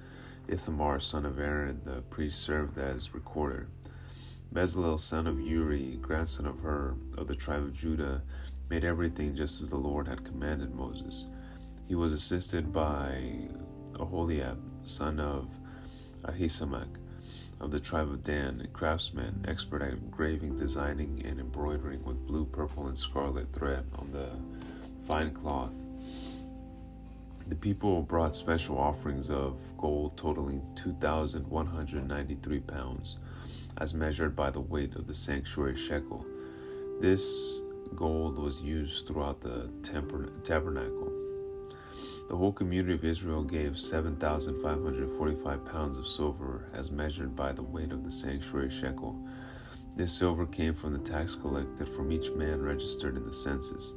Ithamar, 0.48 1.00
son 1.00 1.26
of 1.26 1.38
Aaron, 1.38 1.80
the 1.84 2.02
priest, 2.02 2.40
served 2.40 2.78
as 2.78 3.14
recorder. 3.14 3.68
Bezalel, 4.52 4.98
son 4.98 5.26
of 5.26 5.40
Uri, 5.40 5.98
grandson 6.00 6.46
of 6.46 6.60
Hur, 6.60 6.94
of 7.18 7.26
the 7.26 7.34
tribe 7.34 7.62
of 7.62 7.74
Judah, 7.74 8.22
made 8.70 8.84
everything 8.84 9.34
just 9.34 9.60
as 9.60 9.70
the 9.70 9.76
Lord 9.76 10.08
had 10.08 10.24
commanded 10.24 10.74
Moses. 10.74 11.26
He 11.88 11.94
was 11.94 12.12
assisted 12.12 12.72
by 12.72 13.48
Aholiab, 13.98 14.58
son 14.84 15.20
of 15.20 15.48
Ahisamach, 16.22 16.96
of 17.60 17.70
the 17.70 17.80
tribe 17.80 18.08
of 18.08 18.22
Dan, 18.22 18.60
a 18.62 18.68
craftsman, 18.68 19.44
expert 19.48 19.82
at 19.82 19.92
engraving, 19.92 20.56
designing, 20.56 21.22
and 21.24 21.40
embroidering 21.40 22.04
with 22.04 22.26
blue, 22.26 22.44
purple, 22.44 22.86
and 22.86 22.98
scarlet 22.98 23.52
thread 23.52 23.84
on 23.98 24.12
the 24.12 24.30
fine 25.06 25.32
cloth. 25.32 25.85
The 27.48 27.54
people 27.54 28.02
brought 28.02 28.34
special 28.34 28.76
offerings 28.76 29.30
of 29.30 29.60
gold 29.78 30.16
totaling 30.16 30.62
2,193 30.74 32.60
pounds, 32.60 33.18
as 33.78 33.94
measured 33.94 34.34
by 34.34 34.50
the 34.50 34.60
weight 34.60 34.96
of 34.96 35.06
the 35.06 35.14
sanctuary 35.14 35.76
shekel. 35.76 36.26
This 37.00 37.60
gold 37.94 38.36
was 38.36 38.62
used 38.62 39.06
throughout 39.06 39.40
the 39.42 39.70
tabernacle. 40.42 41.12
The 42.28 42.36
whole 42.36 42.52
community 42.52 42.94
of 42.94 43.04
Israel 43.04 43.44
gave 43.44 43.78
7,545 43.78 45.64
pounds 45.66 45.96
of 45.96 46.08
silver 46.08 46.68
as 46.74 46.90
measured 46.90 47.36
by 47.36 47.52
the 47.52 47.62
weight 47.62 47.92
of 47.92 48.02
the 48.02 48.10
sanctuary 48.10 48.70
shekel. 48.70 49.16
This 49.94 50.12
silver 50.12 50.46
came 50.46 50.74
from 50.74 50.94
the 50.94 50.98
tax 50.98 51.36
collected 51.36 51.88
from 51.88 52.10
each 52.10 52.32
man 52.32 52.60
registered 52.60 53.16
in 53.16 53.24
the 53.24 53.32
census. 53.32 53.94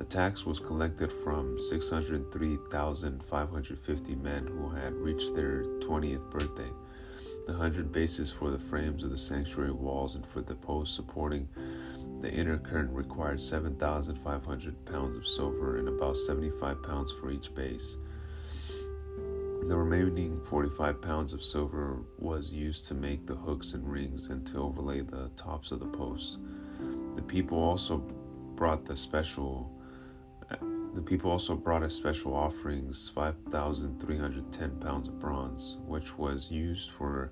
The 0.00 0.06
tax 0.06 0.44
was 0.46 0.58
collected 0.58 1.12
from 1.12 1.58
603,550 1.58 4.14
men 4.14 4.46
who 4.46 4.70
had 4.70 4.94
reached 4.94 5.34
their 5.34 5.64
20th 5.80 6.30
birthday. 6.30 6.70
The 7.46 7.52
hundred 7.52 7.92
bases 7.92 8.30
for 8.30 8.50
the 8.50 8.58
frames 8.58 9.04
of 9.04 9.10
the 9.10 9.18
sanctuary 9.18 9.72
walls 9.72 10.14
and 10.14 10.26
for 10.26 10.40
the 10.40 10.54
posts 10.54 10.96
supporting 10.96 11.50
the 12.20 12.32
inner 12.32 12.56
curtain 12.56 12.94
required 12.94 13.42
7,500 13.42 14.86
pounds 14.86 15.16
of 15.16 15.26
silver 15.26 15.76
and 15.76 15.88
about 15.88 16.16
75 16.16 16.82
pounds 16.82 17.12
for 17.12 17.30
each 17.30 17.54
base. 17.54 17.98
The 19.68 19.76
remaining 19.76 20.40
45 20.44 21.02
pounds 21.02 21.34
of 21.34 21.44
silver 21.44 21.98
was 22.18 22.54
used 22.54 22.86
to 22.86 22.94
make 22.94 23.26
the 23.26 23.36
hooks 23.36 23.74
and 23.74 23.86
rings 23.86 24.30
and 24.30 24.46
to 24.46 24.62
overlay 24.62 25.02
the 25.02 25.28
tops 25.36 25.72
of 25.72 25.80
the 25.80 25.88
posts. 25.88 26.38
The 27.16 27.22
people 27.22 27.58
also 27.58 27.98
brought 28.56 28.86
the 28.86 28.96
special 28.96 29.76
the 30.94 31.02
people 31.02 31.30
also 31.30 31.54
brought 31.54 31.82
as 31.82 31.94
special 31.94 32.34
offerings 32.34 33.08
5,310 33.10 34.70
pounds 34.80 35.08
of 35.08 35.20
bronze, 35.20 35.76
which 35.86 36.18
was 36.18 36.50
used 36.50 36.90
for 36.90 37.30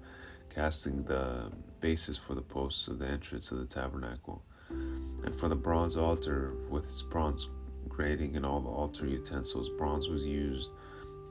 casting 0.49 1.03
the 1.05 1.51
bases 1.81 2.17
for 2.17 2.35
the 2.35 2.43
posts 2.43 2.89
of 2.89 2.99
the 2.99 3.07
entrance 3.07 3.51
of 3.51 3.59
the 3.59 3.67
tabernacle 3.67 4.43
and 4.71 5.35
for 5.39 5.49
the 5.49 5.57
bronze 5.57 5.97
altar 5.97 6.55
with 6.69 6.85
its 6.85 7.03
bronze 7.03 7.49
grating 7.89 8.37
and 8.37 8.45
all 8.47 8.61
the 8.61 8.69
altar 8.69 9.07
utensils. 9.07 9.69
Bronze 9.71 10.09
was 10.09 10.25
used 10.25 10.71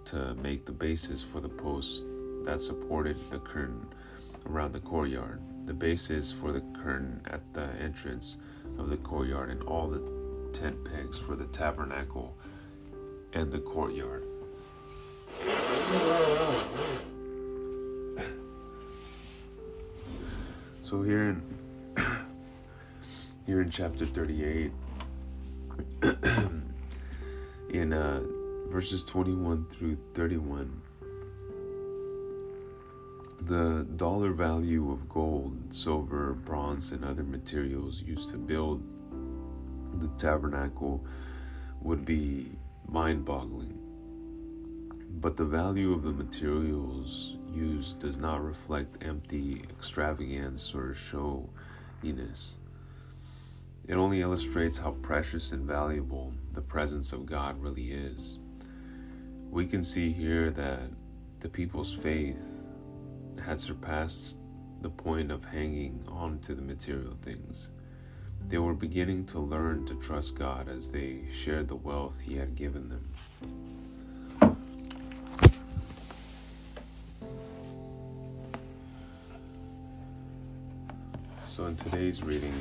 to 0.05 0.33
make 0.35 0.65
the 0.65 0.71
bases 0.71 1.23
for 1.23 1.39
the 1.39 1.49
posts 1.49 2.03
that 2.43 2.61
supported 2.61 3.17
the 3.29 3.39
curtain 3.39 3.85
around 4.49 4.71
the 4.73 4.79
courtyard, 4.79 5.41
the 5.65 5.73
bases 5.73 6.31
for 6.31 6.51
the 6.51 6.61
curtain 6.81 7.21
at 7.27 7.41
the 7.53 7.67
entrance 7.81 8.37
of 8.77 8.89
the 8.89 8.97
courtyard, 8.97 9.49
and 9.49 9.61
all 9.63 9.87
the 9.87 9.99
tent 10.57 10.83
pegs 10.85 11.19
for 11.19 11.35
the 11.35 11.45
tabernacle 11.45 12.35
and 13.33 13.51
the 13.51 13.59
courtyard. 13.59 14.23
So 20.81 21.03
here 21.03 21.29
in 21.29 21.43
here 23.45 23.61
in 23.61 23.69
chapter 23.69 24.07
38 24.07 24.71
in 27.69 27.93
uh, 27.93 28.23
verses 28.67 29.03
21 29.03 29.67
through 29.69 29.97
31 30.15 30.81
the 33.41 33.85
dollar 33.95 34.31
value 34.31 34.91
of 34.91 35.07
gold 35.07 35.55
silver 35.69 36.33
bronze 36.33 36.91
and 36.91 37.05
other 37.05 37.23
materials 37.23 38.01
used 38.01 38.29
to 38.29 38.37
build 38.37 38.81
the 39.99 40.07
tabernacle 40.17 41.03
would 41.81 42.05
be 42.05 42.51
mind 42.87 43.25
boggling 43.25 43.77
but 45.19 45.35
the 45.35 45.45
value 45.45 45.93
of 45.93 46.03
the 46.03 46.11
materials 46.11 47.37
used 47.53 47.99
does 47.99 48.17
not 48.17 48.43
reflect 48.43 49.03
empty 49.03 49.63
extravagance 49.69 50.73
or 50.75 50.93
showiness 50.93 52.55
it 53.87 53.95
only 53.95 54.21
illustrates 54.21 54.77
how 54.79 54.91
precious 55.01 55.53
and 55.53 55.65
valuable 55.65 56.33
the 56.51 56.61
presence 56.61 57.13
of 57.13 57.25
God 57.25 57.61
really 57.61 57.91
is. 57.91 58.37
We 59.49 59.65
can 59.65 59.81
see 59.81 60.11
here 60.11 60.51
that 60.51 60.89
the 61.39 61.47
people's 61.47 61.93
faith 61.93 62.65
had 63.45 63.61
surpassed 63.61 64.39
the 64.81 64.89
point 64.89 65.31
of 65.31 65.45
hanging 65.45 66.03
on 66.09 66.39
to 66.39 66.53
the 66.53 66.61
material 66.61 67.13
things. 67.21 67.69
They 68.47 68.57
were 68.57 68.73
beginning 68.73 69.25
to 69.27 69.39
learn 69.39 69.85
to 69.85 69.95
trust 69.95 70.35
God 70.35 70.69
as 70.69 70.91
they 70.91 71.21
shared 71.33 71.67
the 71.67 71.75
wealth 71.75 72.19
He 72.19 72.37
had 72.37 72.55
given 72.55 72.89
them. 72.89 73.09
So, 81.45 81.65
in 81.65 81.75
today's 81.75 82.23
reading, 82.23 82.53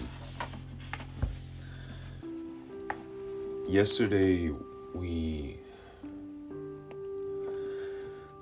Yesterday, 3.69 4.53
we 4.95 5.57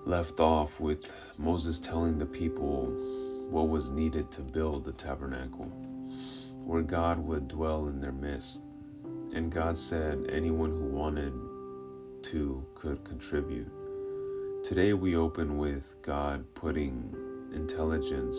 left 0.04 0.38
off 0.38 0.78
with 0.78 1.10
Moses 1.38 1.80
telling 1.80 2.18
the 2.18 2.26
people 2.26 2.88
what 3.48 3.70
was 3.70 3.88
needed 3.88 4.30
to 4.32 4.42
build 4.42 4.84
the 4.84 4.92
tabernacle, 4.92 5.72
where 6.64 6.82
God 6.82 7.18
would 7.18 7.48
dwell 7.48 7.88
in 7.88 7.98
their 7.98 8.12
midst. 8.12 8.62
And 9.32 9.52
God 9.52 9.76
said 9.76 10.26
anyone 10.30 10.70
who 10.70 10.86
wanted 10.86 11.32
to 12.30 12.66
could 12.74 13.04
contribute. 13.04 13.70
Today, 14.64 14.94
we 14.94 15.16
open 15.16 15.58
with 15.58 15.96
God 16.00 16.44
putting 16.54 17.14
intelligence 17.52 18.36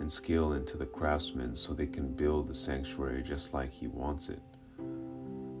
and 0.00 0.10
skill 0.10 0.54
into 0.54 0.76
the 0.76 0.86
craftsmen 0.86 1.54
so 1.54 1.72
they 1.72 1.86
can 1.86 2.08
build 2.08 2.48
the 2.48 2.54
sanctuary 2.54 3.22
just 3.22 3.54
like 3.54 3.72
He 3.72 3.86
wants 3.86 4.28
it. 4.28 4.40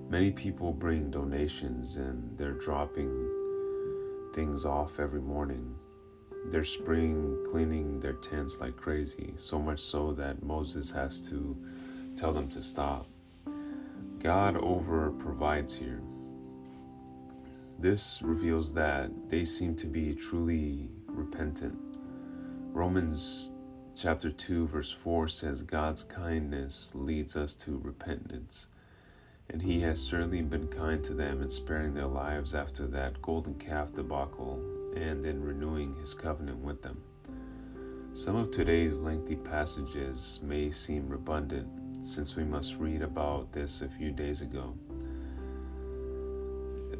Many 0.08 0.32
people 0.32 0.72
bring 0.72 1.10
donations 1.10 1.96
and 1.96 2.36
they're 2.36 2.52
dropping 2.52 3.30
things 4.34 4.64
off 4.64 4.98
every 4.98 5.20
morning. 5.20 5.74
They're 6.46 6.64
spring 6.64 7.38
cleaning 7.50 8.00
their 8.00 8.12
tents 8.14 8.60
like 8.60 8.76
crazy, 8.76 9.34
so 9.36 9.58
much 9.58 9.80
so 9.80 10.12
that 10.12 10.42
Moses 10.42 10.90
has 10.90 11.20
to 11.28 11.56
tell 12.16 12.32
them 12.32 12.48
to 12.48 12.62
stop. 12.62 13.06
God 14.18 14.56
over 14.56 15.10
provides 15.10 15.76
here. 15.76 16.00
This 17.78 18.20
reveals 18.22 18.74
that 18.74 19.10
they 19.28 19.44
seem 19.44 19.74
to 19.76 19.86
be 19.86 20.14
truly 20.14 20.88
repentant. 21.06 21.78
Romans 22.72 23.52
chapter 23.96 24.30
2 24.30 24.66
verse 24.66 24.90
4 24.90 25.28
says 25.28 25.62
God's 25.62 26.02
kindness 26.02 26.92
leads 26.94 27.36
us 27.36 27.54
to 27.54 27.80
repentance 27.82 28.66
and 29.48 29.62
he 29.62 29.80
has 29.82 30.00
certainly 30.00 30.42
been 30.42 30.66
kind 30.66 31.04
to 31.04 31.14
them 31.14 31.40
in 31.42 31.48
sparing 31.48 31.94
their 31.94 32.06
lives 32.06 32.54
after 32.54 32.86
that 32.88 33.22
golden 33.22 33.54
calf 33.54 33.94
debacle 33.94 34.60
and 34.96 35.24
in 35.24 35.42
renewing 35.42 35.96
his 35.96 36.14
covenant 36.14 36.58
with 36.58 36.82
them. 36.82 37.02
Some 38.12 38.36
of 38.36 38.50
today's 38.50 38.98
lengthy 38.98 39.36
passages 39.36 40.40
may 40.42 40.70
seem 40.70 41.08
redundant 41.08 41.68
since 42.04 42.36
we 42.36 42.44
must 42.44 42.76
read 42.76 43.02
about 43.02 43.52
this 43.52 43.82
a 43.82 43.88
few 43.88 44.10
days 44.10 44.40
ago. 44.40 44.74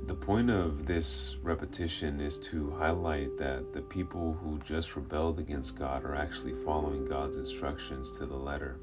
The 0.06 0.14
point 0.14 0.50
of 0.50 0.86
this 0.86 1.36
repetition 1.42 2.20
is 2.20 2.38
to 2.40 2.72
highlight 2.72 3.38
that 3.38 3.72
the 3.72 3.80
people 3.80 4.34
who 4.34 4.58
just 4.64 4.96
rebelled 4.96 5.38
against 5.38 5.78
God 5.78 6.04
are 6.04 6.14
actually 6.14 6.54
following 6.64 7.06
God's 7.06 7.36
instructions 7.36 8.12
to 8.18 8.26
the 8.26 8.36
letter. 8.36 8.78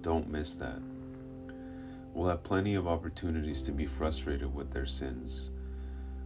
Don't 0.00 0.30
miss 0.30 0.54
that 0.54 0.80
We'll 2.14 2.28
have 2.28 2.42
plenty 2.42 2.74
of 2.74 2.88
opportunities 2.88 3.62
to 3.62 3.72
be 3.72 3.86
frustrated 3.86 4.54
with 4.54 4.72
their 4.72 4.86
sins. 4.86 5.50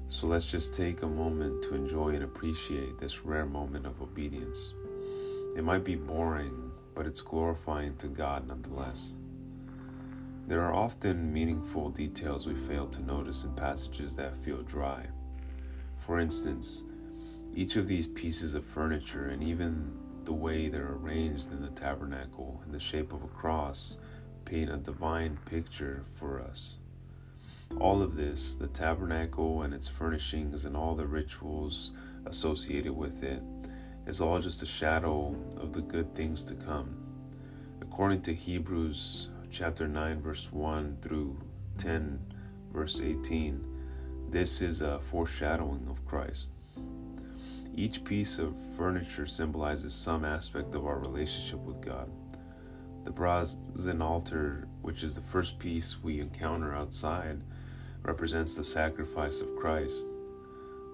So 0.08 0.26
let's 0.26 0.44
just 0.44 0.74
take 0.74 1.02
a 1.02 1.08
moment 1.08 1.62
to 1.64 1.74
enjoy 1.74 2.10
and 2.10 2.24
appreciate 2.24 2.98
this 2.98 3.24
rare 3.24 3.46
moment 3.46 3.86
of 3.86 4.00
obedience. 4.00 4.74
It 5.56 5.64
might 5.64 5.84
be 5.84 5.96
boring, 5.96 6.70
but 6.94 7.06
it's 7.06 7.20
glorifying 7.20 7.96
to 7.96 8.06
God 8.06 8.46
nonetheless. 8.46 9.12
There 10.46 10.62
are 10.62 10.74
often 10.74 11.32
meaningful 11.32 11.90
details 11.90 12.46
we 12.46 12.54
fail 12.54 12.86
to 12.88 13.02
notice 13.02 13.44
in 13.44 13.54
passages 13.54 14.14
that 14.16 14.36
feel 14.36 14.62
dry. 14.62 15.06
For 15.98 16.20
instance, 16.20 16.84
each 17.54 17.76
of 17.76 17.86
these 17.86 18.06
pieces 18.06 18.54
of 18.54 18.64
furniture 18.64 19.26
and 19.26 19.42
even 19.42 19.90
the 20.24 20.32
way 20.32 20.68
they're 20.68 20.92
arranged 20.92 21.50
in 21.50 21.62
the 21.62 21.68
tabernacle 21.68 22.62
in 22.66 22.72
the 22.72 22.80
shape 22.80 23.12
of 23.12 23.22
a 23.22 23.28
cross 23.28 23.96
paint 24.44 24.70
a 24.70 24.76
divine 24.76 25.38
picture 25.46 26.04
for 26.18 26.40
us. 26.40 26.76
All 27.78 28.02
of 28.02 28.16
this, 28.16 28.54
the 28.54 28.68
tabernacle 28.68 29.62
and 29.62 29.74
its 29.74 29.88
furnishings 29.88 30.64
and 30.64 30.76
all 30.76 30.94
the 30.94 31.06
rituals 31.06 31.92
associated 32.26 32.92
with 32.92 33.22
it, 33.22 33.42
is 34.06 34.20
all 34.20 34.38
just 34.40 34.62
a 34.62 34.66
shadow 34.66 35.34
of 35.56 35.72
the 35.72 35.80
good 35.80 36.14
things 36.14 36.44
to 36.46 36.54
come. 36.54 36.96
According 37.80 38.22
to 38.22 38.34
Hebrews 38.34 39.28
chapter 39.50 39.88
9 39.88 40.20
verse 40.20 40.52
1 40.52 40.98
through 41.02 41.38
10 41.78 42.20
verse 42.72 43.00
18, 43.00 43.64
this 44.30 44.60
is 44.60 44.82
a 44.82 45.00
foreshadowing 45.10 45.86
of 45.88 46.04
Christ. 46.06 46.52
Each 47.76 48.04
piece 48.04 48.38
of 48.38 48.54
furniture 48.76 49.26
symbolizes 49.26 49.94
some 49.94 50.24
aspect 50.24 50.74
of 50.74 50.86
our 50.86 50.98
relationship 50.98 51.58
with 51.60 51.80
God. 51.80 52.10
The 53.04 53.10
brazen 53.10 54.00
altar, 54.00 54.66
which 54.80 55.04
is 55.04 55.14
the 55.14 55.20
first 55.20 55.58
piece 55.58 56.02
we 56.02 56.20
encounter 56.20 56.74
outside, 56.74 57.42
represents 58.02 58.56
the 58.56 58.64
sacrifice 58.64 59.40
of 59.40 59.54
Christ. 59.56 60.08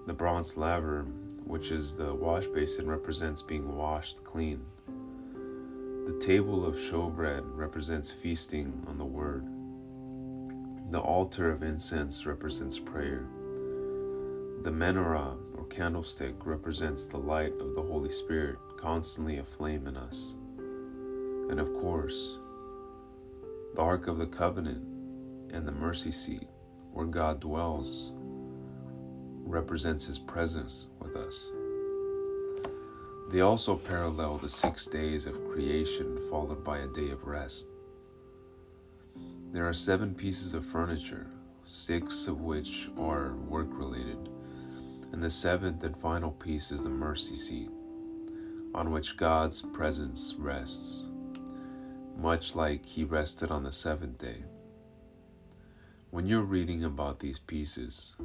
The 0.07 0.13
bronze 0.13 0.57
laver, 0.57 1.03
which 1.45 1.71
is 1.71 1.95
the 1.95 2.13
wash 2.13 2.47
basin, 2.47 2.87
represents 2.87 3.41
being 3.41 3.77
washed 3.77 4.23
clean. 4.23 4.65
The 6.05 6.19
table 6.19 6.65
of 6.65 6.75
showbread 6.75 7.43
represents 7.55 8.11
feasting 8.11 8.83
on 8.87 8.97
the 8.97 9.05
Word. 9.05 9.45
The 10.91 10.99
altar 10.99 11.49
of 11.49 11.63
incense 11.63 12.25
represents 12.25 12.77
prayer. 12.77 13.25
The 14.63 14.71
menorah 14.71 15.37
or 15.55 15.65
candlestick 15.69 16.45
represents 16.45 17.05
the 17.05 17.17
light 17.17 17.53
of 17.61 17.75
the 17.75 17.81
Holy 17.81 18.11
Spirit 18.11 18.57
constantly 18.77 19.37
aflame 19.37 19.87
in 19.87 19.95
us. 19.95 20.33
And 21.51 21.59
of 21.59 21.71
course, 21.73 22.39
the 23.75 23.81
Ark 23.81 24.07
of 24.07 24.17
the 24.17 24.25
Covenant 24.25 24.83
and 25.53 25.67
the 25.67 25.71
mercy 25.71 26.11
seat 26.11 26.47
where 26.93 27.05
God 27.05 27.41
dwells 27.41 28.13
represents 29.43 30.05
his 30.05 30.17
presence 30.17 30.87
with 30.99 31.15
us. 31.17 31.51
They 33.31 33.41
also 33.41 33.75
parallel 33.75 34.37
the 34.37 34.47
six 34.47 34.85
days 34.85 35.27
of 35.27 35.45
creation 35.51 36.19
followed 36.29 36.63
by 36.63 36.79
a 36.79 36.87
day 36.87 37.09
of 37.09 37.27
rest. 37.27 37.67
There 39.51 39.67
are 39.67 39.73
seven 39.73 40.15
pieces 40.15 40.53
of 40.53 40.65
furniture, 40.65 41.27
six 41.65 42.27
of 42.27 42.39
which 42.39 42.89
are 42.97 43.35
work 43.35 43.67
related, 43.71 44.29
and 45.11 45.21
the 45.21 45.29
seventh 45.29 45.83
and 45.83 45.97
final 45.97 46.31
piece 46.31 46.71
is 46.71 46.83
the 46.83 46.89
mercy 46.89 47.35
seat, 47.35 47.69
on 48.73 48.91
which 48.91 49.17
God's 49.17 49.61
presence 49.61 50.35
rests, 50.37 51.09
much 52.21 52.55
like 52.55 52.85
He 52.85 53.03
rested 53.03 53.49
on 53.49 53.63
the 53.63 53.71
seventh 53.71 54.19
day. 54.19 54.43
When 56.11 56.27
you're 56.27 56.41
reading 56.41 56.83
about 56.83 57.19
these 57.19 57.39
pieces, 57.39 58.15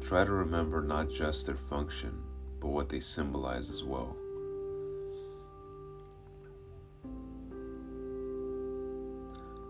try 0.00 0.24
to 0.24 0.30
remember 0.30 0.80
not 0.80 1.10
just 1.10 1.46
their 1.46 1.56
function, 1.56 2.22
but 2.60 2.68
what 2.68 2.88
they 2.88 3.00
symbolize 3.00 3.68
as 3.68 3.82
well. 3.82 4.16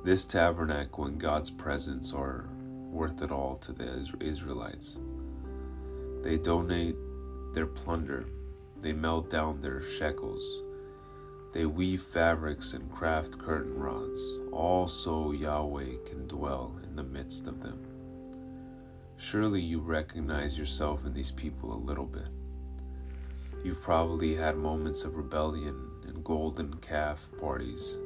This 0.04 0.26
tabernacle 0.26 1.06
and 1.06 1.18
God's 1.18 1.48
presence 1.48 2.12
are 2.12 2.50
worth 2.90 3.22
it 3.22 3.30
all 3.30 3.56
to 3.56 3.72
the 3.72 4.04
Israelites. 4.20 4.98
They 6.22 6.37
donate 6.37 6.96
their 7.54 7.66
plunder, 7.66 8.26
they 8.80 8.92
melt 8.92 9.30
down 9.30 9.62
their 9.62 9.80
shekels, 9.80 10.42
they 11.52 11.66
weave 11.66 12.02
fabrics 12.02 12.74
and 12.74 12.90
craft 12.90 13.38
curtain 13.38 13.78
rods, 13.78 14.40
all 14.50 14.88
so 14.88 15.32
Yahweh 15.32 15.96
can 16.06 16.26
dwell 16.26 16.74
in 16.82 16.96
the 16.96 17.02
midst 17.02 17.46
of 17.46 17.62
them. 17.62 17.78
Surely 19.16 19.60
you 19.60 19.80
recognize 19.80 20.58
yourself 20.58 21.04
in 21.04 21.14
these 21.14 21.30
people 21.30 21.72
a 21.72 21.86
little 21.86 22.06
bit. 22.06 22.28
You've 23.62 23.82
probably 23.82 24.34
had 24.34 24.56
moments 24.56 25.04
of 25.04 25.16
rebellion 25.16 25.90
and 26.06 26.24
golden 26.24 26.74
calf 26.78 27.28
parties 27.38 27.98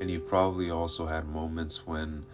and 0.00 0.10
you've 0.10 0.28
probably 0.28 0.70
also 0.70 1.06
had 1.06 1.28
moments 1.28 1.86
when 1.86 2.24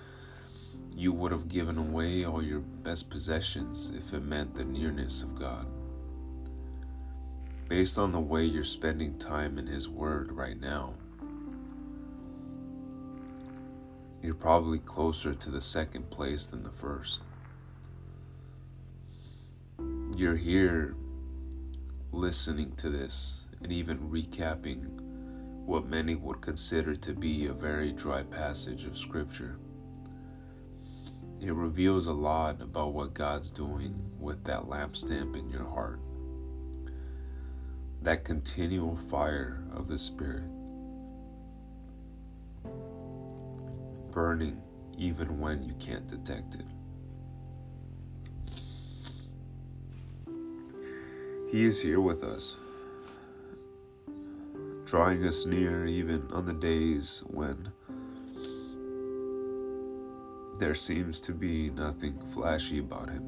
you 0.95 1.13
would 1.13 1.33
have 1.33 1.49
given 1.49 1.79
away 1.79 2.25
all 2.25 2.43
your 2.43 2.61
best 2.61 3.11
possessions 3.11 3.93
if 3.97 4.13
it 4.13 4.23
meant 4.23 4.55
the 4.55 4.65
nearness 4.65 5.23
of 5.23 5.35
God. 5.35 5.67
Based 7.69 7.99
on 7.99 8.13
the 8.13 8.21
way 8.21 8.45
you're 8.45 8.63
spending 8.63 9.19
time 9.19 9.59
in 9.59 9.67
His 9.67 9.89
Word 9.89 10.31
right 10.33 10.61
now, 10.61 10.95
you're 14.23 14.35
probably 14.35 14.79
closer 14.79 15.35
to 15.35 15.51
the 15.51 15.61
second 15.61 16.11
place 16.11 16.47
than 16.47 16.63
the 16.63 16.71
first. 16.71 17.23
You're 20.17 20.37
here 20.37 20.95
listening 22.13 22.75
to 22.77 22.91
this 22.91 23.47
and 23.63 23.73
even 23.73 24.11
recapping 24.11 25.01
what 25.65 25.87
many 25.87 26.15
would 26.15 26.43
consider 26.43 26.95
to 26.95 27.13
be 27.13 27.47
a 27.47 27.53
very 27.53 27.93
dry 27.93 28.23
passage 28.23 28.85
of 28.85 28.99
Scripture. 28.99 29.59
It 31.41 31.53
reveals 31.53 32.07
a 32.07 32.13
lot 32.13 32.61
about 32.61 32.93
what 32.93 33.15
God's 33.15 33.51
doing 33.51 33.95
with 34.19 34.45
that 34.45 34.65
lampstand 34.65 35.39
in 35.39 35.49
your 35.49 35.65
heart. 35.65 35.99
That 38.05 38.23
continual 38.23 38.97
fire 38.97 39.65
of 39.73 39.89
the 39.89 39.97
Spirit, 39.97 40.45
burning 44.13 44.61
even 44.99 45.41
when 45.41 45.63
you 45.63 45.73
can't 45.81 46.07
detect 46.07 46.57
it. 46.57 46.67
He 51.51 51.65
is 51.65 51.81
here 51.81 52.01
with 52.01 52.23
us 52.23 52.57
drawing 54.85 55.25
us 55.27 55.47
near 55.47 55.87
even 55.87 56.31
on 56.31 56.45
the 56.45 56.53
days 56.53 57.23
when 57.29 57.73
there 60.61 60.75
seems 60.75 61.21
to 61.23 61.33
be 61.33 61.71
nothing 61.71 62.17
flashy 62.33 62.79
about 62.79 63.09
him. 63.09 63.25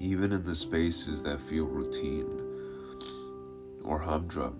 Even 0.00 0.32
in 0.32 0.44
the 0.44 0.54
spaces 0.54 1.22
that 1.22 1.40
feel 1.40 1.64
routine 1.64 2.33
or 3.84 3.98
humdrum, 3.98 4.58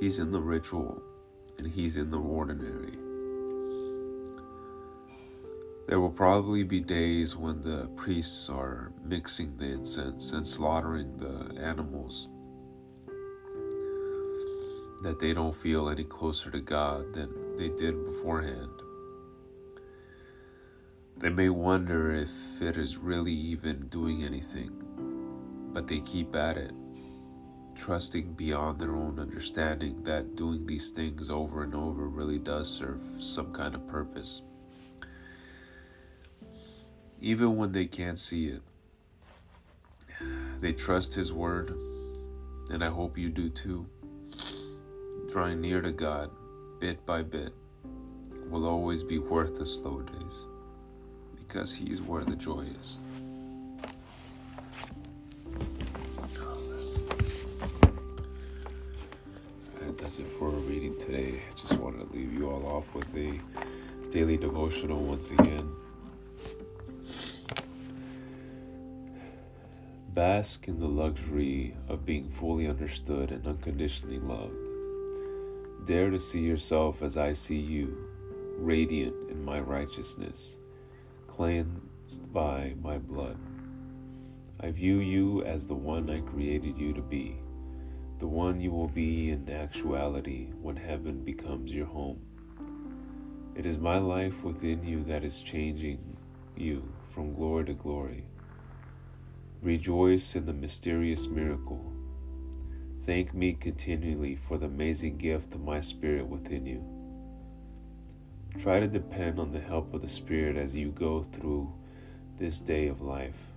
he's 0.00 0.18
in 0.18 0.30
the 0.30 0.40
ritual 0.40 1.02
and 1.58 1.66
he's 1.66 1.96
in 1.96 2.10
the 2.10 2.18
ordinary. 2.18 2.98
There 5.86 6.00
will 6.00 6.10
probably 6.10 6.62
be 6.62 6.80
days 6.80 7.36
when 7.36 7.62
the 7.62 7.90
priests 7.94 8.48
are 8.48 8.92
mixing 9.04 9.58
the 9.58 9.66
incense 9.66 10.32
and 10.32 10.46
slaughtering 10.46 11.18
the 11.18 11.60
animals 11.60 12.28
that 15.02 15.20
they 15.20 15.34
don't 15.34 15.54
feel 15.54 15.90
any 15.90 16.04
closer 16.04 16.50
to 16.50 16.60
God 16.60 17.12
than 17.12 17.56
they 17.58 17.68
did 17.68 18.06
beforehand. 18.06 18.70
They 21.18 21.28
may 21.28 21.50
wonder 21.50 22.10
if 22.10 22.30
it 22.62 22.78
is 22.78 22.96
really 22.96 23.32
even 23.32 23.88
doing 23.88 24.24
anything, 24.24 24.72
but 25.74 25.86
they 25.86 26.00
keep 26.00 26.34
at 26.34 26.56
it, 26.56 26.72
trusting 27.76 28.32
beyond 28.34 28.78
their 28.78 28.94
own 28.94 29.18
understanding 29.18 30.04
that 30.04 30.36
doing 30.36 30.66
these 30.66 30.90
things 30.90 31.30
over 31.30 31.62
and 31.62 31.74
over 31.74 32.08
really 32.08 32.38
does 32.38 32.68
serve 32.68 33.00
some 33.18 33.52
kind 33.52 33.74
of 33.74 33.86
purpose. 33.88 34.42
Even 37.20 37.56
when 37.56 37.72
they 37.72 37.86
can't 37.86 38.18
see 38.18 38.48
it, 38.48 38.62
they 40.60 40.72
trust 40.72 41.14
His 41.14 41.32
Word, 41.32 41.70
and 42.70 42.82
I 42.82 42.88
hope 42.88 43.18
you 43.18 43.28
do 43.28 43.48
too 43.48 43.86
drawing 45.34 45.60
near 45.60 45.82
to 45.82 45.90
God 45.90 46.30
bit 46.78 47.04
by 47.04 47.20
bit 47.20 47.52
will 48.48 48.64
always 48.68 49.02
be 49.02 49.18
worth 49.18 49.58
the 49.58 49.66
slow 49.66 50.00
days 50.00 50.44
because 51.36 51.74
He 51.74 51.90
is 51.90 52.00
where 52.00 52.22
the 52.22 52.36
joy 52.36 52.60
is. 52.80 52.98
That 60.14 60.22
does 60.22 60.32
it 60.32 60.38
for 60.38 60.50
reading 60.50 60.96
today. 60.96 61.40
I 61.50 61.60
just 61.60 61.80
wanted 61.80 62.08
to 62.08 62.16
leave 62.16 62.32
you 62.32 62.48
all 62.48 62.64
off 62.66 62.94
with 62.94 63.08
a 63.16 63.40
daily 64.12 64.36
devotional 64.36 65.02
once 65.02 65.32
again. 65.32 65.68
Bask 70.10 70.68
in 70.68 70.78
the 70.78 70.86
luxury 70.86 71.76
of 71.88 72.06
being 72.06 72.30
fully 72.30 72.68
understood 72.68 73.32
and 73.32 73.44
unconditionally 73.44 74.20
loved. 74.20 74.54
Dare 75.86 76.10
to 76.10 76.18
see 76.20 76.42
yourself 76.42 77.02
as 77.02 77.16
I 77.16 77.32
see 77.32 77.58
you, 77.58 77.96
radiant 78.56 79.30
in 79.30 79.44
my 79.44 79.58
righteousness, 79.58 80.56
cleansed 81.26 82.32
by 82.32 82.74
my 82.80 82.98
blood. 82.98 83.38
I 84.60 84.70
view 84.70 84.98
you 84.98 85.42
as 85.42 85.66
the 85.66 85.74
one 85.74 86.08
I 86.08 86.20
created 86.20 86.78
you 86.78 86.92
to 86.92 87.02
be, 87.02 87.36
the 88.24 88.28
one 88.28 88.58
you 88.58 88.70
will 88.70 88.88
be 88.88 89.28
in 89.28 89.50
actuality 89.50 90.46
when 90.62 90.76
heaven 90.76 91.22
becomes 91.22 91.70
your 91.74 91.84
home. 91.84 92.18
It 93.54 93.66
is 93.66 93.76
my 93.76 93.98
life 93.98 94.42
within 94.42 94.82
you 94.82 95.04
that 95.04 95.22
is 95.24 95.42
changing 95.42 96.16
you 96.56 96.90
from 97.12 97.34
glory 97.34 97.66
to 97.66 97.74
glory. 97.74 98.24
Rejoice 99.60 100.36
in 100.36 100.46
the 100.46 100.54
mysterious 100.54 101.26
miracle 101.26 101.84
Thank 103.04 103.34
me 103.34 103.52
continually 103.52 104.36
for 104.36 104.56
the 104.56 104.68
amazing 104.72 105.18
gift 105.18 105.54
of 105.54 105.60
my 105.60 105.80
spirit 105.80 106.26
within 106.26 106.64
you. 106.64 106.82
Try 108.58 108.80
to 108.80 108.88
depend 108.88 109.38
on 109.38 109.52
the 109.52 109.60
help 109.60 109.92
of 109.92 110.00
the 110.00 110.08
Spirit 110.08 110.56
as 110.56 110.74
you 110.74 110.92
go 110.92 111.24
through 111.24 111.70
this 112.38 112.62
day 112.62 112.86
of 112.88 113.02
life. 113.02 113.53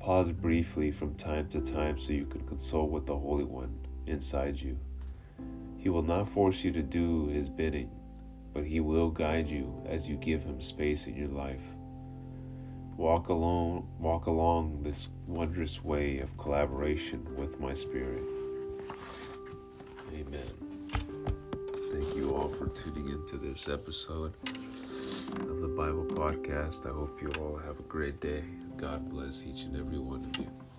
Pause 0.00 0.32
briefly 0.32 0.90
from 0.90 1.14
time 1.14 1.46
to 1.50 1.60
time 1.60 1.98
so 1.98 2.12
you 2.12 2.24
can 2.24 2.40
consult 2.46 2.90
with 2.90 3.04
the 3.04 3.16
Holy 3.16 3.44
One 3.44 3.86
inside 4.06 4.58
you. 4.58 4.78
He 5.76 5.90
will 5.90 6.02
not 6.02 6.30
force 6.30 6.64
you 6.64 6.72
to 6.72 6.82
do 6.82 7.28
His 7.28 7.50
bidding, 7.50 7.90
but 8.54 8.64
He 8.64 8.80
will 8.80 9.10
guide 9.10 9.48
you 9.48 9.72
as 9.86 10.08
you 10.08 10.16
give 10.16 10.42
Him 10.42 10.62
space 10.62 11.06
in 11.06 11.16
your 11.16 11.28
life. 11.28 11.60
Walk 12.96 13.28
alone, 13.28 13.86
walk 13.98 14.24
along 14.24 14.82
this 14.82 15.08
wondrous 15.26 15.84
way 15.84 16.18
of 16.20 16.36
collaboration 16.38 17.26
with 17.36 17.60
my 17.60 17.74
Spirit. 17.74 18.24
Amen. 20.14 20.50
Thank 21.92 22.16
you 22.16 22.34
all 22.34 22.48
for 22.48 22.68
tuning 22.68 23.10
into 23.10 23.36
this 23.36 23.68
episode 23.68 24.32
of 24.46 25.60
the 25.60 25.68
Bible 25.76 26.06
Podcast. 26.06 26.86
I 26.86 26.92
hope 26.92 27.20
you 27.20 27.30
all 27.38 27.56
have 27.58 27.78
a 27.78 27.84
great 27.84 28.18
day. 28.20 28.42
God 28.76 29.08
bless 29.10 29.46
each 29.46 29.64
and 29.64 29.76
every 29.76 29.98
one 29.98 30.24
of 30.24 30.38
you. 30.40 30.69